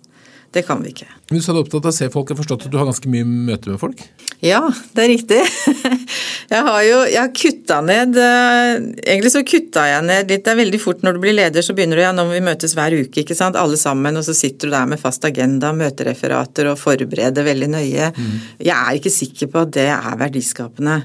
[0.50, 1.06] Det kan vi ikke.
[1.30, 2.26] Du sa du er opptatt av å se folk.
[2.26, 4.02] Jeg har forstått at du har ganske mye møte med folk?
[4.42, 4.64] Ja,
[4.96, 5.40] det er riktig.
[6.50, 8.70] Jeg har jo jeg har kutta ned eh,
[9.04, 10.42] Egentlig så kutta jeg ned litt.
[10.42, 12.42] Det er veldig fort når du blir leder, så begynner du ja, nå må vi
[12.42, 13.58] møtes hver uke, ikke sant.
[13.60, 14.18] Alle sammen.
[14.18, 18.08] Og så sitter du der med fast agenda, møtereferater og forbereder veldig nøye.
[18.16, 18.32] Mm.
[18.66, 20.96] Jeg er ikke sikker på at det er verdiskapende.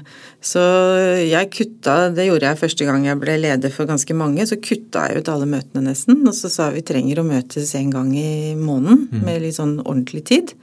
[0.46, 0.62] Så
[1.22, 5.06] jeg kutta, det gjorde jeg første gang jeg ble leder for ganske mange, så kutta
[5.08, 6.20] jeg ut alle møtene nesten.
[6.26, 9.22] Og så sa vi trenger å møtes en gang i måneden mm.
[9.42, 10.56] Litt sånn ordentlig tid.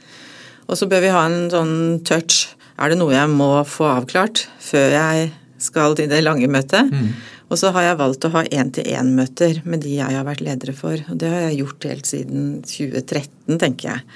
[0.67, 4.47] Og så bør vi ha en sånn touch er det noe jeg må få avklart
[4.63, 5.29] før jeg
[5.62, 6.89] skal til det lange møtet.
[6.89, 7.12] Mm.
[7.51, 10.97] Og så har jeg valgt å ha én-til-én-møter med de jeg har vært ledere for.
[11.12, 14.07] Og det har jeg gjort helt siden 2013, tenker jeg.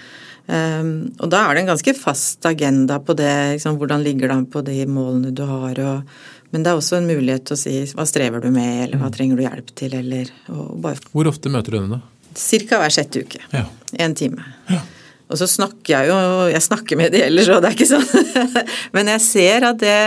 [0.47, 3.29] Um, og da er det en ganske fast agenda på det.
[3.57, 5.83] Liksom, hvordan ligger det an på de målene du har?
[5.83, 6.17] Og,
[6.55, 9.11] men det er også en mulighet til å si hva strever du med, eller hva
[9.11, 9.15] mm.
[9.19, 10.33] trenger du hjelp til, eller
[10.81, 10.97] bare...
[11.13, 12.16] Hvor ofte møter du henne, da?
[12.37, 13.41] Cirka hver sjette uke.
[13.53, 13.65] Ja.
[14.03, 14.45] En time.
[14.69, 14.83] Ja.
[15.27, 16.17] Og så snakker jeg jo
[16.51, 18.45] Jeg snakker med de ellers, og det er ikke sånn.
[18.95, 19.97] Men jeg ser at det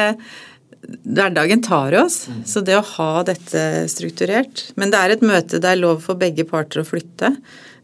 [1.04, 2.22] Hverdagen tar oss.
[2.48, 6.18] Så det å ha dette strukturert Men det er et møte det er lov for
[6.18, 7.34] begge parter å flytte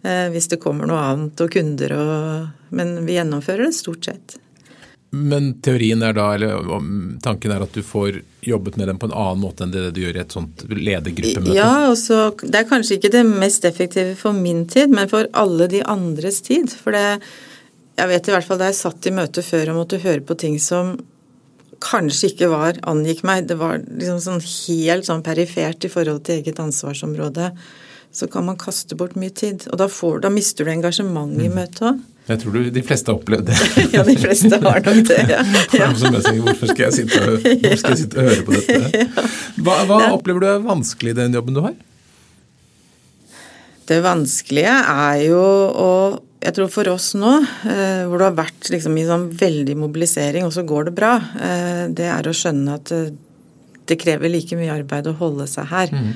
[0.01, 4.39] eh, hvis det kommer noe annet og kunder og Men vi gjennomfører det stort sett.
[5.11, 6.67] Men teorien er da, eller
[7.23, 10.01] tanken er at du får jobbet med dem på en annen måte enn det du
[10.03, 11.55] gjør i et sånt ledergruppemøte?
[11.57, 15.71] Ja, også, det er kanskje ikke det mest effektive for min tid, men for alle
[15.73, 16.75] de andres tid.
[16.75, 17.21] For det,
[17.97, 20.39] jeg vet i hvert fall da jeg satt i møte før og måtte høre på
[20.43, 20.97] ting som
[21.83, 26.41] kanskje ikke var angikk meg, det var liksom sånn helt sånn perifert i forhold til
[26.41, 27.53] eget ansvarsområde,
[28.17, 29.69] så kan man kaste bort mye tid.
[29.71, 31.57] Og da, får, da mister du engasjement i mm.
[31.57, 32.05] møtet òg.
[32.27, 33.57] Jeg tror du, de fleste har opplevd det.
[33.95, 35.19] ja, de fleste har nok det.
[35.31, 35.43] ja.
[35.79, 35.91] ja.
[35.95, 37.45] Hvorfor skal jeg sitte og,
[37.79, 39.27] skal jeg sitte og høre på dette?
[39.67, 41.77] Hva, hva opplever du er vanskelig i den jobben du har?
[43.87, 45.91] Det vanskelige er jo å
[46.43, 47.31] Jeg tror for oss nå,
[47.67, 51.15] eh, hvor det har vært liksom i sånn veldig mobilisering, og så går det bra,
[51.43, 53.09] eh, det er å skjønne at eh,
[53.87, 55.93] det krever like mye arbeid å holde seg her.
[55.93, 56.13] Mm.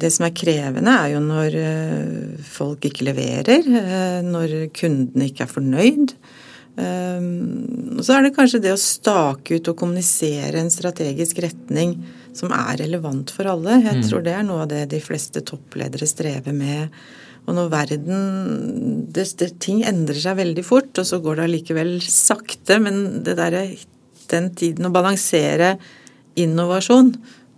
[0.00, 5.44] Det som er krevende, er jo når eh, folk ikke leverer, eh, når kundene ikke
[5.46, 6.16] er fornøyd.
[6.74, 11.92] Og så er det kanskje det å stake ut og kommunisere en strategisk retning
[12.34, 13.78] som er relevant for alle.
[13.78, 14.06] Jeg mm.
[14.08, 16.90] tror det er noe av det de fleste toppledere strever med.
[17.44, 21.92] Og når verden det, det, Ting endrer seg veldig fort, og så går det allikevel
[22.02, 22.80] sakte.
[22.82, 23.58] Men det der,
[24.32, 25.76] den tiden å balansere
[26.40, 27.14] innovasjon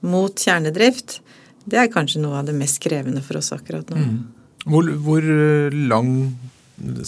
[0.07, 1.21] mot kjernedrift,
[1.67, 3.99] det er kanskje noe av det mest krevende for oss akkurat nå.
[3.99, 4.19] Mm.
[4.67, 6.12] Hvor, hvor, eh, lang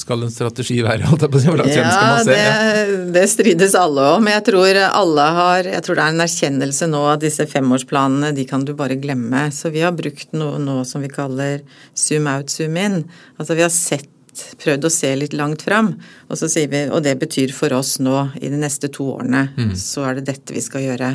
[0.01, 1.07] skal en strategi være?
[1.11, 2.37] Hvor langt ja, skal man se?
[2.37, 4.29] Det, det strides alle om.
[4.31, 8.47] Jeg tror alle har, jeg tror det er en erkjennelse nå at disse femårsplanene de
[8.49, 9.49] kan du bare glemme.
[9.55, 11.61] Så vi har brukt noe nå som vi kaller
[11.95, 13.03] zoom out, zoom in.
[13.37, 14.09] Altså vi har sett
[14.63, 15.93] prøvd å se litt langt fram,
[16.29, 19.49] og så sier vi og det betyr for oss nå i de neste to årene,
[19.57, 19.73] mm.
[19.79, 21.09] så er det dette vi skal gjøre.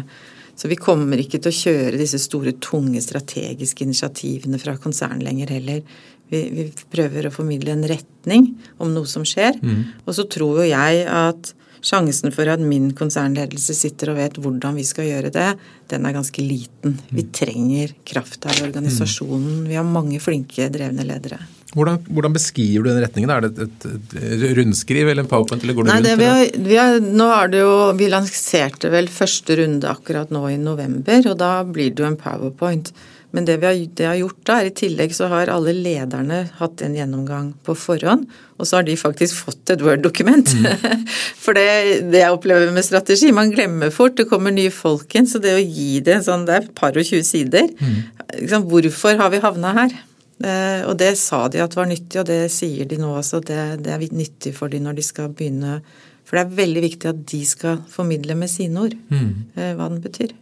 [0.56, 5.54] Så vi kommer ikke til å kjøre disse store, tunge strategiske initiativene fra konsern lenger
[5.56, 5.82] heller.
[6.30, 9.58] Vi, vi, prøver å formidle en retning om noe som skjer.
[9.62, 9.82] Mm.
[10.06, 14.78] Og så tror jo jeg at sjansen for at min konsernledelse sitter og vet hvordan
[14.80, 15.50] vi skal gjøre det,
[15.92, 16.96] den er ganske liten.
[17.10, 17.34] Vi mm.
[17.36, 19.66] trenger kraft av organisasjonen.
[19.68, 21.42] Vi har mange flinke, drevne ledere.
[21.74, 23.32] Hvordan, hvordan, beskriver du den retningen?
[23.34, 25.64] Er det et, et, rundskriv eller en powerpoint?
[25.64, 26.22] eller går det Nei, rundt?
[26.22, 30.46] Vi har, vi har, nå er det jo, vi lanserte vel første runde akkurat nå
[30.52, 32.94] i november, og da blir det jo en powerpoint.
[33.34, 36.44] Men det vi har, det har, gjort da, er i tillegg så har alle lederne
[36.60, 38.28] hatt en gjennomgang på forhånd,
[38.62, 40.54] og så har de faktisk fått et Word-dokument.
[40.54, 41.08] Mm.
[41.44, 41.66] For det,
[42.14, 45.58] det, jeg opplever med strategi, man glemmer fort, det kommer nye folk inn, så det
[45.58, 47.74] å gi det en sånn, det er et par og tjue sider.
[47.82, 47.98] Mm.
[48.38, 49.98] Liksom, hvorfor har vi havna her?
[50.42, 53.44] Eh, og det sa de at var nyttig, og det sier de nå også.
[53.46, 55.82] Det, det er nyttig for de når de skal begynne
[56.24, 59.30] For det er veldig viktig at de skal formidle med sine ord mm.
[59.56, 60.34] Eh, hva den betyr.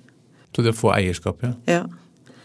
[0.55, 1.53] Så det å få eierskap, ja.
[1.69, 1.83] ja.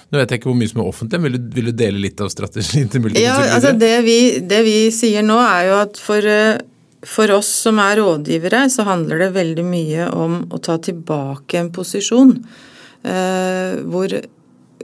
[0.07, 2.21] Nå vet jeg ikke hvor mye som er offentlig, vil du, vil du dele litt
[2.23, 3.27] av strategien til multikultur?
[3.27, 6.61] Ja, altså det vi, det vi, sier nå er jo at for, eh,
[7.07, 11.73] for, oss som er rådgivere, så handler det veldig mye om å ta tilbake en
[11.75, 12.37] posisjon.
[13.07, 14.15] Eh, hvor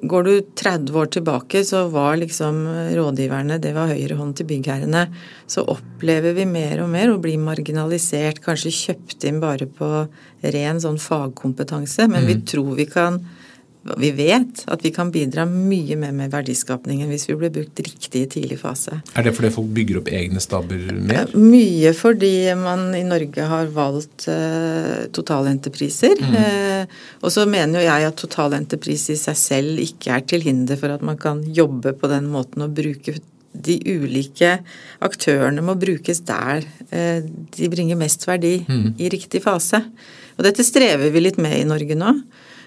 [0.03, 2.65] går du 30 år tilbake, så var liksom
[2.97, 5.07] rådgiverne det var høyre hånd til byggherrene.
[5.47, 9.91] Så opplever vi mer og mer å bli marginalisert, kanskje kjøpt inn bare på
[10.57, 12.09] ren sånn fagkompetanse.
[12.11, 12.31] Men mm.
[12.33, 13.21] vi tror vi kan
[13.83, 18.23] vi vet at vi kan bidra mye mer med verdiskapningen hvis vi blir brukt riktig
[18.23, 19.01] i tidlig fase.
[19.19, 21.33] Er det fordi folk bygger opp egne staber mer?
[21.35, 26.15] Mye fordi man i Norge har valgt uh, totalentrepriser.
[26.23, 26.39] Mm.
[26.39, 30.79] Uh, og så mener jo jeg at totalentrepris i seg selv ikke er til hinder
[30.79, 33.19] for at man kan jobbe på den måten og bruke
[33.53, 34.55] de ulike
[35.05, 37.19] aktørene må brukes der uh,
[37.59, 38.95] de bringer mest verdi mm.
[39.03, 39.83] i riktig fase.
[40.39, 42.15] Og dette strever vi litt med i Norge nå.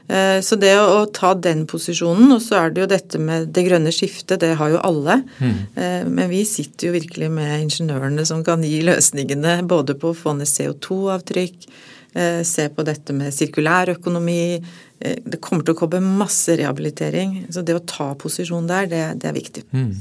[0.07, 3.65] Eh, så det å ta den posisjonen, og så er det jo dette med det
[3.65, 5.19] grønne skiftet, det har jo alle.
[5.39, 5.59] Mm.
[5.73, 10.17] Eh, men vi sitter jo virkelig med ingeniørene som kan gi løsningene både på å
[10.17, 11.69] få ned CO2-avtrykk,
[12.13, 14.59] eh, se på dette med sirkulær økonomi.
[14.99, 17.47] Det kommer til å komme masse rehabilitering.
[17.51, 19.65] Så det å ta posisjon der, det, det er viktig.
[19.73, 19.95] Mm.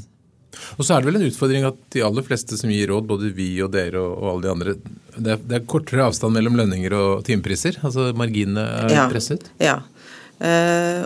[0.78, 3.32] Og så er det vel en utfordring at de aller fleste som gir råd, både
[3.34, 4.76] vi og dere og, og alle de andre,
[5.14, 7.80] det er, det er, kortere avstand mellom lønninger og timepriser?
[7.86, 9.48] Altså marginene er ja, presset?
[9.62, 9.80] Ja,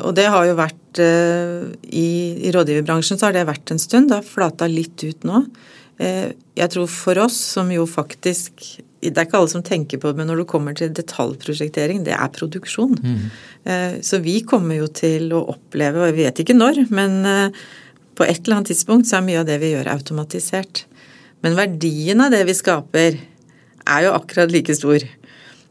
[0.02, 2.08] og det har jo vært uh, i,
[2.48, 4.10] i, rådgiverbransjen så har det vært en stund.
[4.10, 5.42] Det har flata litt ut nå.
[6.00, 10.10] Uh, jeg tror for oss som jo faktisk Det er ikke alle som tenker på
[10.10, 12.96] det, men når du kommer til detaljprosjektering, det er produksjon.
[12.98, 13.28] Mm.
[14.02, 17.20] så vi kommer jo til å oppleve, og jeg vet ikke når, men
[18.18, 20.82] på et eller annet tidspunkt så er mye av det vi gjør, automatisert.
[21.46, 23.20] Men verdien av det vi skaper,
[23.88, 25.06] er jo akkurat like stor.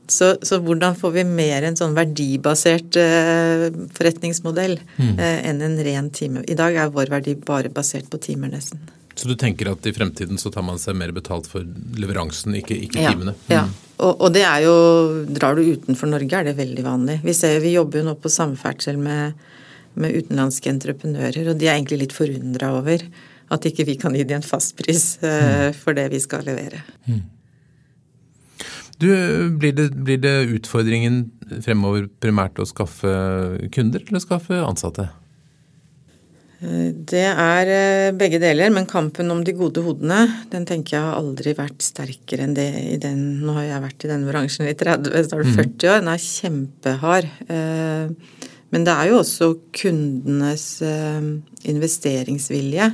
[0.07, 3.65] Så, så, hvordan får vi mer en sånn verdibasert eh,
[3.97, 5.17] forretningsmodell mm.
[5.19, 6.45] eh, enn en ren time?
[6.47, 8.79] I dag er vår verdi bare basert på timer, nesten.
[9.17, 11.65] Så du tenker at i fremtiden så tar man seg mer betalt for
[11.97, 13.33] leveransen, ikke, ikke ja, timene?
[13.47, 13.51] Mm.
[13.51, 13.63] Ja,
[13.97, 14.75] og, og, det er jo
[15.33, 17.19] Drar du utenfor Norge, er det veldig vanlig.
[17.25, 19.47] Vi, ser, vi jobber jo nå på samferdsel med,
[19.97, 23.03] med utenlandske entreprenører, og de er egentlig litt forundra over
[23.47, 25.81] at ikke vi kan gi dem en fastpris eh, mm.
[25.81, 26.83] for det vi skal levere.
[27.07, 27.25] Mm.
[28.97, 29.09] Du,
[29.59, 31.27] blir det, blir det, utfordringen
[31.61, 33.11] fremover primært å skaffe
[33.73, 35.09] kunder eller skaffe ansatte?
[36.57, 41.19] Det er eh, begge deler, men kampen om de gode hodene, den tenker jeg har
[41.19, 44.73] aldri vært sterkere enn det i den Nå har jeg vært i denne bransjen i
[44.73, 45.69] 30, snart 40 mhm.
[45.91, 46.01] år.
[46.01, 47.29] Den er kjempehard.
[47.53, 51.29] Eh, men det er jo også kundenes eh,
[51.69, 52.89] investeringsvilje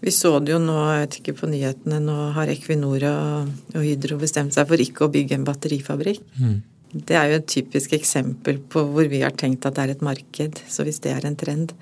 [0.00, 4.18] vi så det jo nå, jeg vet ikke på nyhetene, nå har Equinor og, Hydro
[4.20, 6.20] bestemt seg for ikke å bygge en batterifabrikk.
[6.38, 6.58] Mm.
[7.08, 10.04] Det er jo et typisk eksempel på hvor vi har tenkt at det er et
[10.06, 11.74] marked, så hvis det er en trend.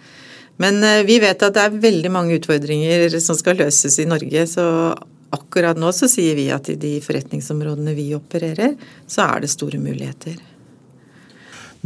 [0.63, 4.47] Men eh, vi vet at det er veldig mange utfordringer som skal løses i Norge,
[4.51, 4.67] så
[5.37, 8.75] akkurat nå så sier vi at i de forretningsområdene vi opererer,
[9.07, 10.39] så er det store muligheter.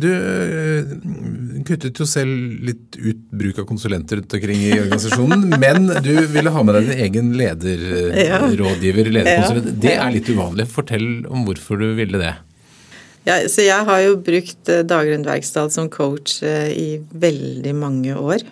[0.00, 0.92] Du eh,
[1.66, 6.52] kuttet jo selv litt ut bruk av konsulenter rundt omkring i organisasjonen, men du ville
[6.54, 9.74] ha med deg din egen lederrådgiver, lederkonsulent.
[9.82, 10.68] Det er litt uvanlig.
[10.70, 12.36] Fortell om hvorfor du ville det.
[13.28, 16.88] Ja, så jeg har jo brukt eh, Dagrun Werkstad som coach eh, i
[17.26, 18.46] veldig mange år.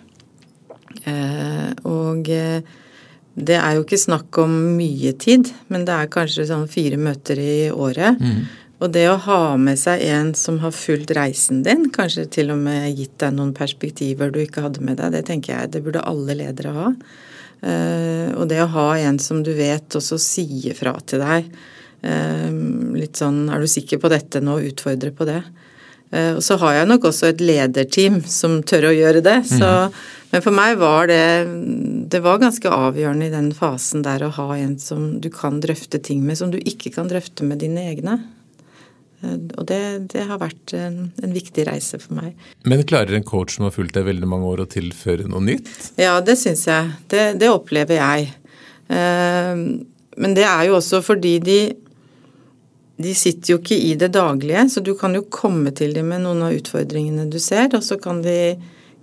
[1.89, 6.99] Og det er jo ikke snakk om mye tid, men det er kanskje sånn fire
[7.01, 8.19] møter i året.
[8.19, 8.41] Mm.
[8.79, 12.61] Og det å ha med seg en som har fulgt reisen din, kanskje til og
[12.63, 16.05] med gitt deg noen perspektiver du ikke hadde med deg, det tenker jeg det burde
[16.07, 16.93] alle ledere ha.
[17.59, 21.49] Eh, og det å ha en som du vet også sier fra til deg.
[22.07, 22.47] Eh,
[22.95, 25.43] litt sånn 'er du sikker på dette nå', utfordre på det.
[26.11, 29.45] Eh, og så har jeg nok også et lederteam som tør å gjøre det.
[29.45, 29.93] Så, mm.
[30.31, 31.47] Men for meg var det
[32.09, 36.01] Det var ganske avgjørende i den fasen der å ha en som du kan drøfte
[36.01, 38.23] ting med, som du ikke kan drøfte med dine egne.
[39.21, 39.81] Eh, og det,
[40.13, 42.33] det har vært en, en, viktig reise for meg.
[42.69, 45.69] Men klarer en coach som har fulgt deg veldig mange år å tilføre noe nytt?
[45.99, 46.95] Ja, det syns jeg.
[47.11, 48.31] Det, det, opplever jeg.
[48.87, 49.53] Eh,
[50.19, 51.61] men det er jo også fordi de
[52.99, 56.25] de sitter jo ikke i det daglige, så du kan jo komme til dem med
[56.25, 58.57] noen av utfordringene du ser, og så kan de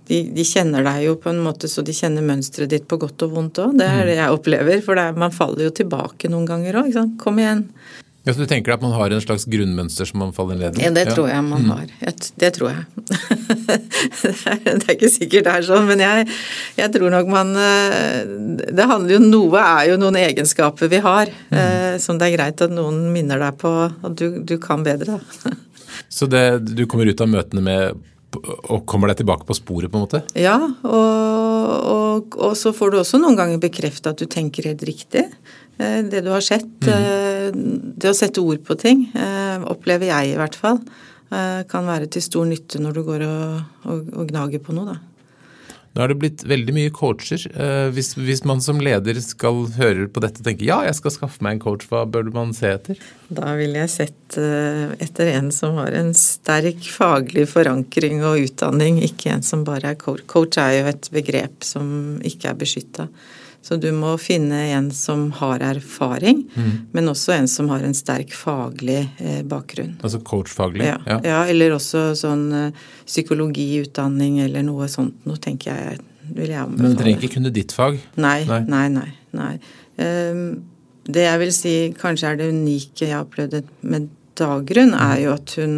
[0.07, 3.25] de, de, kjenner deg jo på en måte så de kjenner mønsteret ditt på godt
[3.25, 3.73] og vondt òg.
[3.79, 4.79] Det er det jeg opplever.
[4.85, 6.95] For er, man faller jo tilbake noen ganger òg.
[7.19, 7.65] Kom igjen.
[8.27, 10.83] Ja, så Du tenker at man har en slags grunnmønster som man faller ned i?
[10.83, 11.69] Ja, det tror jeg man mm.
[11.71, 12.15] har.
[12.43, 12.83] Det tror jeg.
[14.67, 16.25] det er ikke sikkert det er sånn, men jeg,
[16.75, 18.17] jeg, tror nok man eh,
[18.75, 22.01] Det handler jo Noe er jo noen egenskaper vi har mm.
[22.03, 25.21] som det er greit at noen minner deg på at du, du kan bedre.
[26.17, 28.05] så det, du kommer ut av møtene med
[28.37, 30.19] og kommer deg tilbake på sporet, på en måte?
[30.37, 34.83] Ja, og, og, og så får du også noen ganger bekrefte at du tenker helt
[34.85, 35.23] riktig.
[35.77, 36.69] Eh, det du har sett.
[36.85, 36.93] Mm.
[36.93, 37.51] Eh,
[37.97, 40.81] det å sette ord på ting, eh, opplever jeg i hvert fall,
[41.27, 45.73] kan være til stor nytte når du går og, og, og gnager på noe, da.
[45.91, 47.41] Nå er det blitt veldig mye coacher.
[47.91, 51.43] Hvis, hvis, man som leder skal høre på dette og tenke ja, jeg skal skaffe
[51.43, 53.01] meg en coach, hva bør man se etter?
[53.27, 59.33] Da ville jeg sett etter en som har en sterk faglig forankring og utdanning, ikke
[59.35, 60.23] en som bare er coach.
[60.31, 61.91] Coach er jo et begrep som
[62.23, 63.09] ikke er beskytta.
[63.67, 66.75] Så du må finne en som har erfaring, mm.
[66.95, 69.97] men også en som har en sterk faglig eh, bakgrunn.
[69.99, 70.85] Altså coachfaglig?
[70.87, 71.17] Ja, ja.
[71.25, 75.99] ja eller også sånn eh, psykologiutdanning eller noe sånt noe, tenker jeg
[76.31, 76.83] vil jeg anbefale.
[76.85, 77.99] Men du trenger ikke kunne ditt fag?
[78.15, 79.09] Nei, nei, nei.
[79.35, 79.53] nei.
[79.99, 80.41] Um,
[81.07, 84.07] det jeg vil si kanskje er det unike jeg har opplevd med
[84.37, 85.75] Dagrun, er jo at hun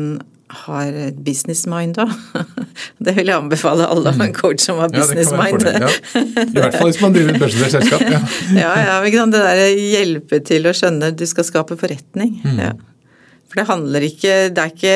[0.50, 2.08] har business mind da.
[3.06, 5.46] Det vil jeg anbefale alle av en coach som har business ja.
[5.46, 5.90] Ja.
[6.42, 8.06] I hvert fall hvis man driver børsnotert selskap.
[8.10, 8.22] Ja,
[8.64, 12.40] ja, ja men det der hjelpe til å skjønne du skal skape forretning.
[12.44, 12.64] Mm.
[12.66, 12.72] Ja.
[13.50, 14.96] For det handler ikke Det er ikke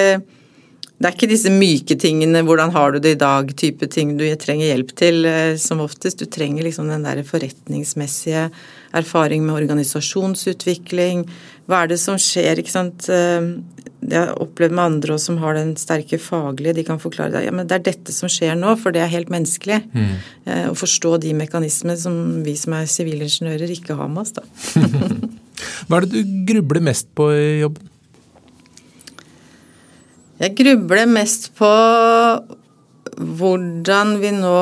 [1.04, 4.70] det er ikke disse myke tingene 'hvordan har du det i dag'-type ting du trenger
[4.72, 6.22] hjelp til eh, som oftest.
[6.22, 8.46] Du trenger liksom den der forretningsmessige
[8.94, 11.26] erfaring med organisasjonsutvikling.
[11.68, 13.10] Hva er det som skjer, ikke sant.
[14.04, 17.48] Jeg har opplevd med andre også, som har den sterke faglige, de kan forklare deg
[17.48, 19.80] ja, men det er dette som skjer nå, for det er helt menneskelig.
[19.94, 20.12] Mm.
[20.48, 24.44] Eh, å forstå de mekanismene som vi som er sivilingeniører ikke har med oss, da.
[25.88, 27.90] Hva er det du grubler mest på i jobben?
[30.44, 31.70] Jeg grubler mest på
[33.14, 34.60] hvordan vi nå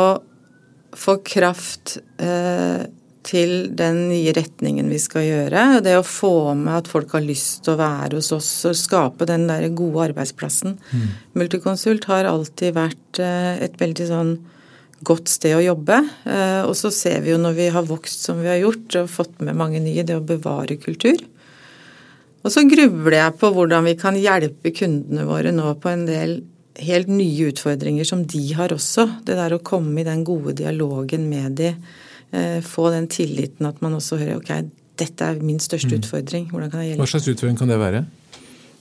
[1.02, 2.84] får kraft eh,
[3.28, 5.66] til den nye retningen vi skal gjøre.
[5.86, 9.28] Det å få med at folk har lyst til å være hos oss og skape
[9.30, 10.78] den der gode arbeidsplassen.
[10.92, 11.10] Mm.
[11.38, 14.34] Multiconsult har alltid vært eh, et veldig sånn
[15.06, 16.00] godt sted å jobbe.
[16.26, 19.14] Eh, og så ser vi jo når vi har vokst som vi har gjort og
[19.14, 21.22] fått med mange nye, det å bevare kultur.
[22.42, 26.40] Og så grubler jeg på hvordan vi kan hjelpe kundene våre nå på en del
[26.82, 29.08] helt nye utfordringer som de har også.
[29.28, 31.76] Det der å komme i den gode dialogen med de
[32.64, 34.52] få den tilliten at man også hører ok,
[35.02, 35.98] dette er min største mm.
[36.00, 36.50] utfordring.
[36.52, 37.04] Hvordan kan jeg hjelpe?
[37.04, 38.04] Hva slags utfordring kan det være?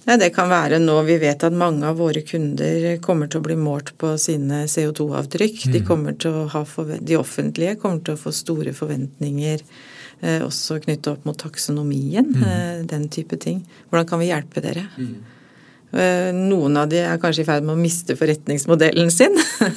[0.07, 3.45] Ja, det kan være nå vi vet at mange av våre kunder kommer til å
[3.45, 5.67] bli målt på sine CO2-avtrykk.
[5.67, 5.75] Mm.
[5.75, 6.65] De, kommer til å ha
[6.99, 12.33] de offentlige kommer til å få store forventninger eh, også knyttet opp mot taksonomien.
[12.33, 12.49] Mm.
[12.49, 13.63] Eh, den type ting.
[13.91, 14.89] Hvordan kan vi hjelpe dere?
[14.97, 15.15] Mm.
[15.91, 19.37] Eh, noen av de er kanskje i ferd med å miste forretningsmodellen sin.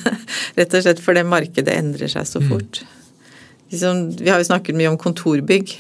[0.58, 2.52] Rett og slett fordi markedet endrer seg så mm.
[2.54, 2.82] fort.
[2.82, 3.03] Mm.
[3.74, 5.74] Liksom, vi har jo snakket mye om kontorbygg.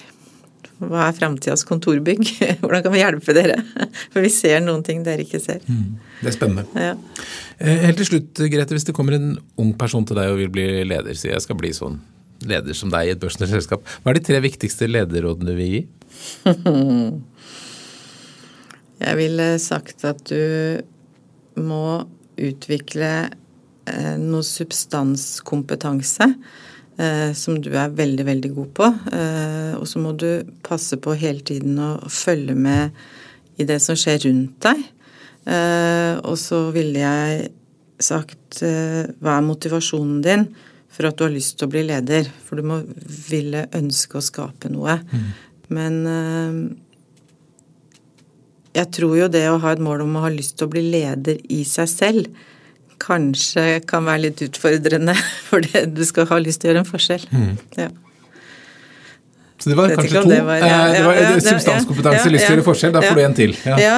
[0.81, 2.23] Hva er framtidas kontorbygg?
[2.63, 3.59] Hvordan kan vi hjelpe dere?
[4.13, 5.61] For vi ser noen ting dere ikke ser.
[5.69, 6.65] Mm, det er spennende.
[6.73, 6.95] Ja.
[7.59, 10.51] Eh, helt til slutt, Grete, hvis det kommer en ung person til deg og vil
[10.53, 12.01] bli leder, sier jeg skal bli sånn
[12.49, 15.69] leder som deg i et børsnært selskap, hva er de tre viktigste lederrådene du vil
[15.77, 15.83] gi?
[19.07, 26.27] jeg ville sagt at du må utvikle eh, noe substanskompetanse
[27.33, 28.89] som du er veldig, veldig god på.
[29.17, 32.93] Eh, og så må du passe på hele tiden å følge med
[33.57, 34.83] i det som skjer rundt deg.
[35.49, 37.49] Eh, og så ville jeg
[38.03, 40.47] sagt hva er motivasjonen din
[40.93, 42.29] for at du har lyst til å bli leder?
[42.45, 42.81] For du må
[43.29, 44.99] ville ønske å skape noe.
[45.09, 45.29] Mm.
[45.73, 45.99] Men
[48.73, 50.83] jeg tror jo det å ha et mål om å ha lyst til å bli
[50.93, 52.29] leder i seg selv,
[53.03, 55.15] kanskje kan være litt utfordrende,
[55.49, 57.27] fordi du skal ha lyst til å gjøre en forskjell.
[57.31, 57.53] Mm.
[57.79, 57.89] Ja.
[59.63, 60.29] Så det var kanskje to.
[60.29, 62.95] Det var, ja, ja, det var ja, substanskompetanse, lyst til å gjøre forskjell.
[62.95, 63.57] Da får du en til.
[63.63, 63.97] Ja.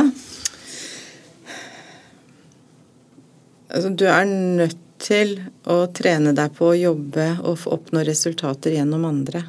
[3.75, 9.07] Altså, du er nødt til å trene deg på å jobbe og oppnå resultater gjennom
[9.09, 9.41] andre.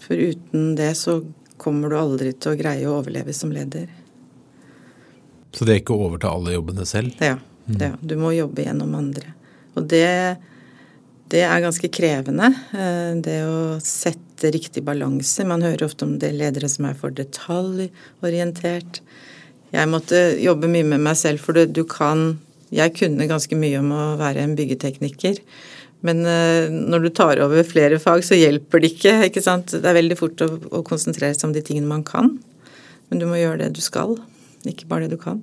[0.00, 1.20] For uten det så
[1.60, 3.86] kommer du aldri til å greie å overleve som leder.
[5.54, 7.14] Så det er ikke å overta alle jobbene selv?
[7.22, 7.38] Ja.
[7.66, 7.78] Mm.
[7.80, 9.32] Ja, du må jobbe gjennom andre.
[9.74, 10.36] Og det,
[11.32, 15.46] det er ganske krevende, eh, det å sette riktig balanse.
[15.48, 19.00] Man hører ofte om det ledere som er for detaljorientert.
[19.74, 22.40] Jeg måtte jobbe mye med meg selv, for du kan
[22.74, 25.36] Jeg kunne ganske mye om å være en byggetekniker.
[26.02, 29.12] Men eh, når du tar over flere fag, så hjelper det ikke.
[29.28, 29.70] ikke sant?
[29.70, 32.32] Det er veldig fort å, å konsentrere seg om de tingene man kan.
[33.08, 34.16] Men du må gjøre det du skal,
[34.66, 35.38] ikke bare det du kan.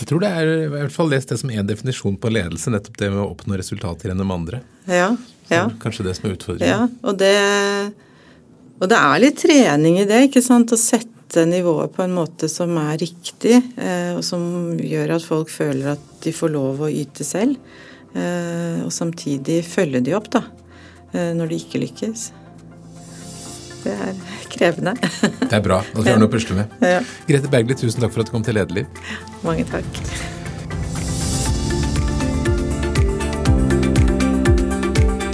[0.00, 2.96] Jeg tror det er i hvert fall lest det som er definisjon på ledelse, nettopp
[3.00, 4.62] det med å oppnå resultater gjennom andre.
[4.90, 5.12] Ja,
[5.50, 5.66] ja.
[5.82, 6.70] Kanskje det som er utfordringen.
[6.70, 7.34] Ja, og det,
[8.80, 10.72] og det er litt trening i det, ikke sant.
[10.72, 15.52] Å sette nivået på en måte som er riktig, eh, og som gjør at folk
[15.52, 17.58] føler at de får lov å yte selv.
[18.14, 20.44] Eh, og samtidig følge de opp, da,
[21.12, 22.30] eh, når de ikke lykkes.
[23.80, 24.18] Det er
[24.52, 24.94] krevende.
[25.40, 25.80] Det er bra.
[25.92, 26.74] Da får vi noe å pusle med.
[26.84, 27.00] Ja.
[27.28, 28.86] Grete Bergli, tusen takk for at du kom til Lederliv.
[29.46, 30.02] Mange takk.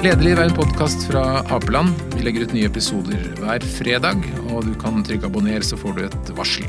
[0.07, 1.97] Lederliv er en podkast fra Apeland.
[2.15, 4.23] Vi legger ut nye episoder hver fredag,
[4.53, 6.69] og du kan trykke abonner, så får du et varsel.